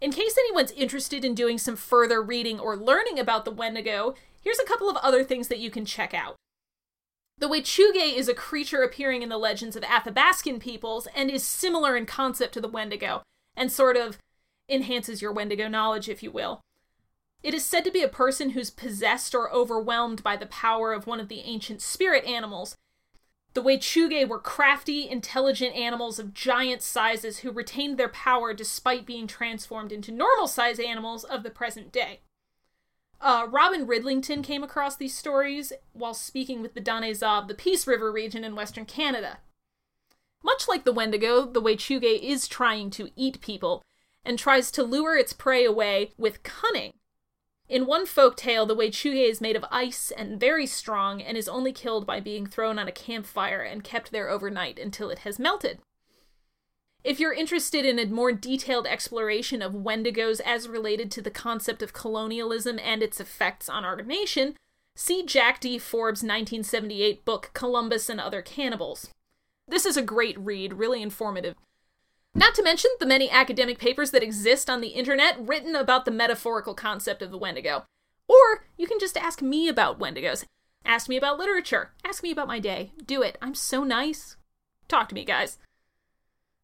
In 0.00 0.12
case 0.12 0.36
anyone's 0.38 0.70
interested 0.72 1.24
in 1.24 1.34
doing 1.34 1.58
some 1.58 1.74
further 1.74 2.22
reading 2.22 2.60
or 2.60 2.76
learning 2.76 3.18
about 3.18 3.44
the 3.44 3.50
Wendigo, 3.50 4.14
here's 4.40 4.60
a 4.60 4.66
couple 4.66 4.88
of 4.88 4.96
other 4.98 5.24
things 5.24 5.48
that 5.48 5.58
you 5.58 5.72
can 5.72 5.84
check 5.84 6.14
out. 6.14 6.36
The 7.38 7.48
Wechuge 7.48 8.16
is 8.16 8.28
a 8.28 8.34
creature 8.34 8.82
appearing 8.82 9.22
in 9.22 9.28
the 9.28 9.38
legends 9.38 9.76
of 9.76 9.84
Athabascan 9.84 10.58
peoples 10.58 11.06
and 11.14 11.30
is 11.30 11.44
similar 11.44 11.96
in 11.96 12.04
concept 12.04 12.52
to 12.54 12.60
the 12.60 12.66
Wendigo, 12.66 13.22
and 13.56 13.70
sort 13.70 13.96
of 13.96 14.18
enhances 14.68 15.22
your 15.22 15.32
Wendigo 15.32 15.68
knowledge, 15.68 16.08
if 16.08 16.20
you 16.20 16.32
will. 16.32 16.60
It 17.44 17.54
is 17.54 17.64
said 17.64 17.84
to 17.84 17.92
be 17.92 18.02
a 18.02 18.08
person 18.08 18.50
who's 18.50 18.70
possessed 18.70 19.36
or 19.36 19.52
overwhelmed 19.52 20.24
by 20.24 20.36
the 20.36 20.46
power 20.46 20.92
of 20.92 21.06
one 21.06 21.20
of 21.20 21.28
the 21.28 21.40
ancient 21.42 21.80
spirit 21.80 22.24
animals. 22.24 22.76
The 23.54 23.62
Wechuge 23.62 24.28
were 24.28 24.40
crafty, 24.40 25.08
intelligent 25.08 25.76
animals 25.76 26.18
of 26.18 26.34
giant 26.34 26.82
sizes 26.82 27.38
who 27.38 27.52
retained 27.52 27.98
their 27.98 28.08
power 28.08 28.52
despite 28.52 29.06
being 29.06 29.28
transformed 29.28 29.92
into 29.92 30.10
normal 30.10 30.48
sized 30.48 30.80
animals 30.80 31.22
of 31.22 31.44
the 31.44 31.50
present 31.50 31.92
day. 31.92 32.20
Uh, 33.20 33.46
Robin 33.50 33.86
Ridington 33.86 34.44
came 34.44 34.62
across 34.62 34.96
these 34.96 35.16
stories 35.16 35.72
while 35.92 36.14
speaking 36.14 36.62
with 36.62 36.74
the 36.74 36.80
Danezaa 36.80 37.42
of 37.42 37.48
the 37.48 37.54
Peace 37.54 37.86
River 37.86 38.12
region 38.12 38.44
in 38.44 38.54
Western 38.54 38.84
Canada. 38.84 39.38
Much 40.42 40.68
like 40.68 40.84
the 40.84 40.92
Wendigo, 40.92 41.44
the 41.44 41.60
Wechuge 41.60 42.22
is 42.22 42.46
trying 42.46 42.90
to 42.90 43.10
eat 43.16 43.40
people, 43.40 43.82
and 44.24 44.38
tries 44.38 44.70
to 44.70 44.84
lure 44.84 45.16
its 45.16 45.32
prey 45.32 45.64
away 45.64 46.12
with 46.16 46.42
cunning. 46.44 46.92
In 47.68 47.86
one 47.86 48.06
folk 48.06 48.36
tale, 48.36 48.64
the 48.66 48.76
Wechuge 48.76 49.28
is 49.28 49.40
made 49.40 49.56
of 49.56 49.64
ice 49.70 50.10
and 50.10 50.38
very 50.38 50.66
strong 50.66 51.20
and 51.20 51.36
is 51.36 51.48
only 51.48 51.72
killed 51.72 52.06
by 52.06 52.20
being 52.20 52.46
thrown 52.46 52.78
on 52.78 52.88
a 52.88 52.92
campfire 52.92 53.60
and 53.60 53.84
kept 53.84 54.12
there 54.12 54.30
overnight 54.30 54.78
until 54.78 55.10
it 55.10 55.20
has 55.20 55.38
melted. 55.38 55.80
If 57.04 57.20
you're 57.20 57.32
interested 57.32 57.84
in 57.84 57.98
a 57.98 58.06
more 58.06 58.32
detailed 58.32 58.86
exploration 58.86 59.62
of 59.62 59.72
Wendigos 59.72 60.40
as 60.44 60.68
related 60.68 61.10
to 61.12 61.22
the 61.22 61.30
concept 61.30 61.82
of 61.82 61.92
colonialism 61.92 62.78
and 62.78 63.02
its 63.02 63.20
effects 63.20 63.68
on 63.68 63.84
our 63.84 64.02
nation, 64.02 64.56
see 64.96 65.24
Jack 65.24 65.60
D. 65.60 65.78
Forbes' 65.78 66.22
1978 66.22 67.24
book 67.24 67.50
Columbus 67.54 68.08
and 68.08 68.20
Other 68.20 68.42
Cannibals. 68.42 69.10
This 69.66 69.86
is 69.86 69.96
a 69.96 70.02
great 70.02 70.38
read, 70.38 70.74
really 70.74 71.00
informative. 71.00 71.54
Not 72.34 72.54
to 72.56 72.62
mention 72.62 72.90
the 72.98 73.06
many 73.06 73.30
academic 73.30 73.78
papers 73.78 74.10
that 74.10 74.22
exist 74.22 74.68
on 74.68 74.80
the 74.80 74.88
internet 74.88 75.36
written 75.38 75.76
about 75.76 76.04
the 76.04 76.10
metaphorical 76.10 76.74
concept 76.74 77.22
of 77.22 77.30
the 77.30 77.38
Wendigo. 77.38 77.84
Or 78.26 78.66
you 78.76 78.86
can 78.86 78.98
just 78.98 79.16
ask 79.16 79.40
me 79.40 79.68
about 79.68 79.98
Wendigos. 79.98 80.44
Ask 80.84 81.08
me 81.08 81.16
about 81.16 81.38
literature. 81.38 81.92
Ask 82.04 82.22
me 82.22 82.30
about 82.30 82.48
my 82.48 82.58
day. 82.58 82.92
Do 83.04 83.22
it. 83.22 83.38
I'm 83.40 83.54
so 83.54 83.84
nice. 83.84 84.36
Talk 84.88 85.08
to 85.08 85.14
me, 85.14 85.24
guys. 85.24 85.58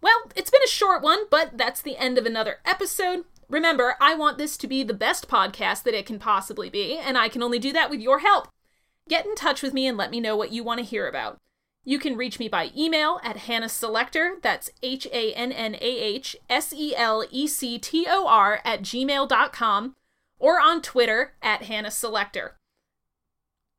Well, 0.00 0.30
it's 0.36 0.50
been 0.50 0.62
a 0.62 0.68
short 0.84 1.02
one, 1.02 1.20
but 1.30 1.56
that's 1.56 1.80
the 1.80 1.96
end 1.96 2.18
of 2.18 2.26
another 2.26 2.58
episode. 2.66 3.24
Remember, 3.48 3.96
I 4.02 4.14
want 4.14 4.36
this 4.36 4.58
to 4.58 4.66
be 4.66 4.82
the 4.82 4.92
best 4.92 5.28
podcast 5.28 5.82
that 5.84 5.94
it 5.94 6.04
can 6.04 6.18
possibly 6.18 6.68
be, 6.68 6.98
and 6.98 7.16
I 7.16 7.30
can 7.30 7.42
only 7.42 7.58
do 7.58 7.72
that 7.72 7.88
with 7.88 8.00
your 8.00 8.18
help. 8.18 8.48
Get 9.08 9.24
in 9.24 9.34
touch 9.34 9.62
with 9.62 9.72
me 9.72 9.86
and 9.86 9.96
let 9.96 10.10
me 10.10 10.20
know 10.20 10.36
what 10.36 10.52
you 10.52 10.62
want 10.62 10.80
to 10.80 10.84
hear 10.84 11.08
about. 11.08 11.38
You 11.84 11.98
can 11.98 12.18
reach 12.18 12.38
me 12.38 12.48
by 12.48 12.70
email 12.76 13.18
at 13.24 13.38
Hannah 13.38 13.70
Selector, 13.70 14.36
that's 14.42 14.70
H 14.82 15.06
A 15.10 15.32
N 15.32 15.52
N 15.52 15.74
A 15.76 15.78
H 15.78 16.36
S 16.50 16.74
E 16.74 16.94
L 16.94 17.24
E 17.30 17.46
C 17.46 17.78
T 17.78 18.06
O 18.06 18.26
R, 18.26 18.60
at 18.62 18.82
gmail.com, 18.82 19.96
or 20.38 20.60
on 20.60 20.82
Twitter 20.82 21.32
at 21.40 21.62
Hannah 21.62 21.90
Selector. 21.90 22.56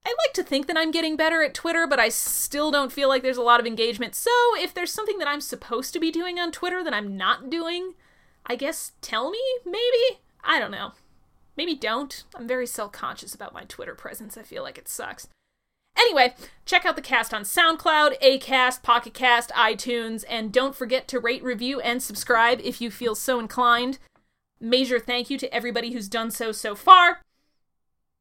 I 0.06 0.10
like 0.10 0.34
to 0.34 0.44
think 0.44 0.68
that 0.68 0.78
I'm 0.78 0.92
getting 0.92 1.16
better 1.16 1.42
at 1.42 1.56
Twitter, 1.56 1.88
but 1.88 2.00
I 2.00 2.10
still 2.10 2.70
don't 2.70 2.92
feel 2.92 3.10
like 3.10 3.24
there's 3.24 3.38
a 3.38 3.42
lot 3.42 3.60
of 3.60 3.66
engagement. 3.66 4.14
So 4.14 4.30
if 4.58 4.74
there's 4.74 4.92
something 4.92 5.18
that 5.18 5.28
I'm 5.28 5.42
supposed 5.42 5.94
to 5.94 6.00
be 6.00 6.12
doing 6.12 6.40
on 6.40 6.52
Twitter 6.52 6.84
that 6.84 6.94
I'm 6.94 7.18
not 7.18 7.50
doing, 7.50 7.94
I 8.46 8.56
guess 8.56 8.92
tell 9.02 9.32
me, 9.32 9.40
maybe? 9.66 10.22
I 10.44 10.60
don't 10.60 10.72
know. 10.72 10.92
Maybe 11.58 11.74
don't. 11.74 12.24
I'm 12.36 12.48
very 12.48 12.68
self 12.68 12.92
conscious 12.92 13.34
about 13.34 13.54
my 13.54 13.64
Twitter 13.64 13.96
presence. 13.96 14.38
I 14.38 14.44
feel 14.44 14.62
like 14.62 14.78
it 14.78 14.88
sucks. 14.88 15.28
Anyway, 15.98 16.36
check 16.66 16.86
out 16.86 16.96
the 16.96 17.02
cast 17.02 17.34
on 17.34 17.44
SoundCloud, 17.44 18.22
Acast, 18.22 18.84
Pocket 18.84 19.14
Cast, 19.14 19.50
iTunes, 19.52 20.26
and 20.30 20.52
don't 20.52 20.76
forget 20.76 21.08
to 21.08 21.20
rate, 21.20 21.42
review, 21.42 21.80
and 21.80 22.04
subscribe 22.04 22.60
if 22.62 22.82
you 22.82 22.92
feel 22.92 23.16
so 23.16 23.40
inclined. 23.40 23.98
Major 24.60 25.00
thank 25.00 25.30
you 25.30 25.38
to 25.38 25.54
everybody 25.54 25.94
who's 25.94 26.10
done 26.10 26.32
so 26.32 26.52
so 26.52 26.76
far. 26.76 27.22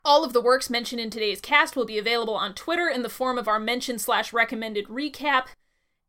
All 0.06 0.22
of 0.22 0.34
the 0.34 0.40
works 0.40 0.68
mentioned 0.68 1.00
in 1.00 1.08
today's 1.08 1.40
cast 1.40 1.76
will 1.76 1.86
be 1.86 1.96
available 1.96 2.34
on 2.34 2.52
Twitter 2.54 2.88
in 2.88 3.02
the 3.02 3.08
form 3.08 3.38
of 3.38 3.48
our 3.48 3.58
mention 3.58 3.98
slash 3.98 4.34
recommended 4.34 4.86
recap. 4.88 5.46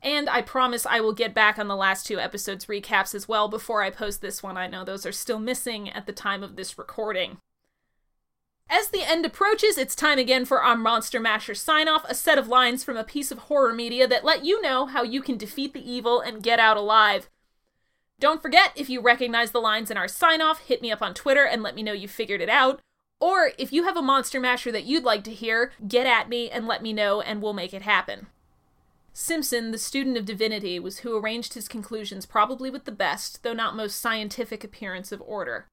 And 0.02 0.30
I 0.30 0.42
promise 0.42 0.86
I 0.86 1.00
will 1.00 1.14
get 1.14 1.34
back 1.34 1.58
on 1.58 1.70
the 1.70 1.78
last 1.78 2.06
two 2.06 2.20
episodes' 2.20 2.66
recaps 2.66 3.16
as 3.16 3.30
well 3.30 3.48
before 3.48 3.82
I 3.82 3.90
post 3.90 4.22
this 4.22 4.44
one. 4.44 4.58
I 4.58 4.68
know 4.68 4.84
those 4.84 5.06
are 5.06 5.14
still 5.14 5.40
missing 5.40 5.90
at 5.90 6.06
the 6.06 6.12
time 6.12 6.44
of 6.44 6.58
this 6.58 6.78
recording. 6.78 7.38
As 8.70 8.90
the 8.90 9.04
end 9.04 9.26
approaches, 9.26 9.78
it's 9.78 9.96
time 9.96 10.20
again 10.20 10.44
for 10.44 10.62
our 10.62 10.76
Monster 10.76 11.20
Masher 11.20 11.56
sign 11.56 11.88
off, 11.88 12.04
a 12.10 12.16
set 12.16 12.38
of 12.38 12.48
lines 12.50 12.84
from 12.84 12.98
a 12.98 13.04
piece 13.04 13.32
of 13.32 13.38
horror 13.38 13.74
media 13.74 14.08
that 14.08 14.26
let 14.26 14.44
you 14.44 14.62
know 14.62 14.88
how 14.88 15.04
you 15.04 15.22
can 15.22 15.38
defeat 15.38 15.74
the 15.74 15.90
evil 15.90 16.20
and 16.20 16.44
get 16.44 16.60
out 16.60 16.76
alive. 16.76 17.30
Don't 18.20 18.42
forget, 18.42 18.72
if 18.76 18.90
you 18.90 19.02
recognize 19.02 19.52
the 19.52 19.62
lines 19.62 19.90
in 19.90 19.98
our 19.98 20.08
sign 20.08 20.42
off, 20.42 20.60
hit 20.62 20.82
me 20.82 20.92
up 20.92 21.02
on 21.02 21.14
Twitter 21.14 21.46
and 21.46 21.64
let 21.64 21.76
me 21.76 21.84
know 21.84 21.94
you 21.94 22.08
figured 22.08 22.42
it 22.42 22.50
out. 22.50 22.82
Or 23.20 23.52
if 23.58 23.72
you 23.72 23.84
have 23.84 23.98
a 23.98 24.02
Monster 24.02 24.40
Masher 24.40 24.72
that 24.72 24.86
you'd 24.86 25.04
like 25.04 25.24
to 25.24 25.34
hear, 25.34 25.72
get 25.88 26.06
at 26.06 26.30
me 26.30 26.50
and 26.50 26.68
let 26.68 26.84
me 26.84 26.94
know 26.94 27.22
and 27.22 27.42
we'll 27.42 27.54
make 27.54 27.74
it 27.74 27.82
happen. 27.82 28.28
Simpson, 29.14 29.72
the 29.72 29.78
student 29.78 30.18
of 30.18 30.26
divinity, 30.26 30.78
was 30.78 31.00
who 31.00 31.18
arranged 31.18 31.54
his 31.54 31.70
conclusions 31.70 32.26
probably 32.26 32.70
with 32.70 32.84
the 32.84 32.92
best, 32.92 33.44
though 33.44 33.54
not 33.54 33.76
most 33.76 34.02
scientific 34.02 34.64
appearance 34.64 35.14
of 35.14 35.22
order. 35.26 35.68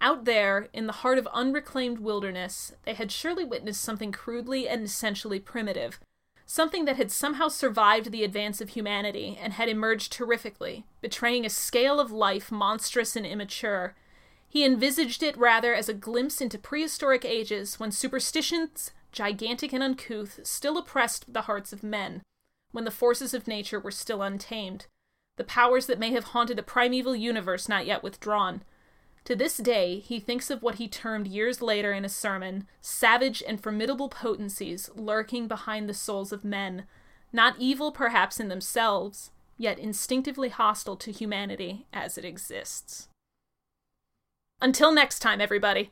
Out 0.00 0.24
there, 0.24 0.68
in 0.72 0.86
the 0.86 0.92
heart 0.92 1.18
of 1.18 1.26
unreclaimed 1.32 1.98
wilderness, 1.98 2.72
they 2.84 2.94
had 2.94 3.10
surely 3.10 3.44
witnessed 3.44 3.80
something 3.80 4.12
crudely 4.12 4.68
and 4.68 4.84
essentially 4.84 5.40
primitive, 5.40 5.98
something 6.46 6.84
that 6.84 6.96
had 6.96 7.10
somehow 7.10 7.48
survived 7.48 8.12
the 8.12 8.22
advance 8.22 8.60
of 8.60 8.70
humanity 8.70 9.36
and 9.40 9.54
had 9.54 9.68
emerged 9.68 10.12
terrifically, 10.12 10.84
betraying 11.00 11.44
a 11.44 11.50
scale 11.50 11.98
of 11.98 12.12
life 12.12 12.52
monstrous 12.52 13.16
and 13.16 13.26
immature. 13.26 13.96
He 14.54 14.64
envisaged 14.64 15.24
it 15.24 15.36
rather 15.36 15.74
as 15.74 15.88
a 15.88 15.94
glimpse 15.94 16.40
into 16.40 16.60
prehistoric 16.60 17.24
ages 17.24 17.80
when 17.80 17.90
superstitions, 17.90 18.92
gigantic 19.10 19.72
and 19.72 19.82
uncouth, 19.82 20.38
still 20.44 20.78
oppressed 20.78 21.32
the 21.32 21.42
hearts 21.42 21.72
of 21.72 21.82
men, 21.82 22.22
when 22.70 22.84
the 22.84 22.92
forces 22.92 23.34
of 23.34 23.48
nature 23.48 23.80
were 23.80 23.90
still 23.90 24.22
untamed, 24.22 24.86
the 25.38 25.42
powers 25.42 25.86
that 25.86 25.98
may 25.98 26.12
have 26.12 26.26
haunted 26.26 26.56
a 26.56 26.62
primeval 26.62 27.16
universe 27.16 27.68
not 27.68 27.84
yet 27.84 28.04
withdrawn 28.04 28.62
To 29.24 29.34
this 29.34 29.56
day, 29.56 29.98
he 29.98 30.20
thinks 30.20 30.50
of 30.50 30.62
what 30.62 30.76
he 30.76 30.86
termed 30.86 31.26
years 31.26 31.60
later 31.60 31.92
in 31.92 32.04
a 32.04 32.08
sermon 32.08 32.68
savage 32.80 33.42
and 33.44 33.60
formidable 33.60 34.08
potencies 34.08 34.88
lurking 34.94 35.48
behind 35.48 35.88
the 35.88 35.94
souls 35.94 36.30
of 36.30 36.44
men, 36.44 36.86
not 37.32 37.56
evil 37.58 37.90
perhaps 37.90 38.38
in 38.38 38.46
themselves, 38.46 39.32
yet 39.58 39.80
instinctively 39.80 40.50
hostile 40.50 40.94
to 40.98 41.10
humanity 41.10 41.88
as 41.92 42.16
it 42.16 42.24
exists. 42.24 43.08
Until 44.64 44.92
next 44.92 45.18
time, 45.18 45.42
everybody. 45.42 45.90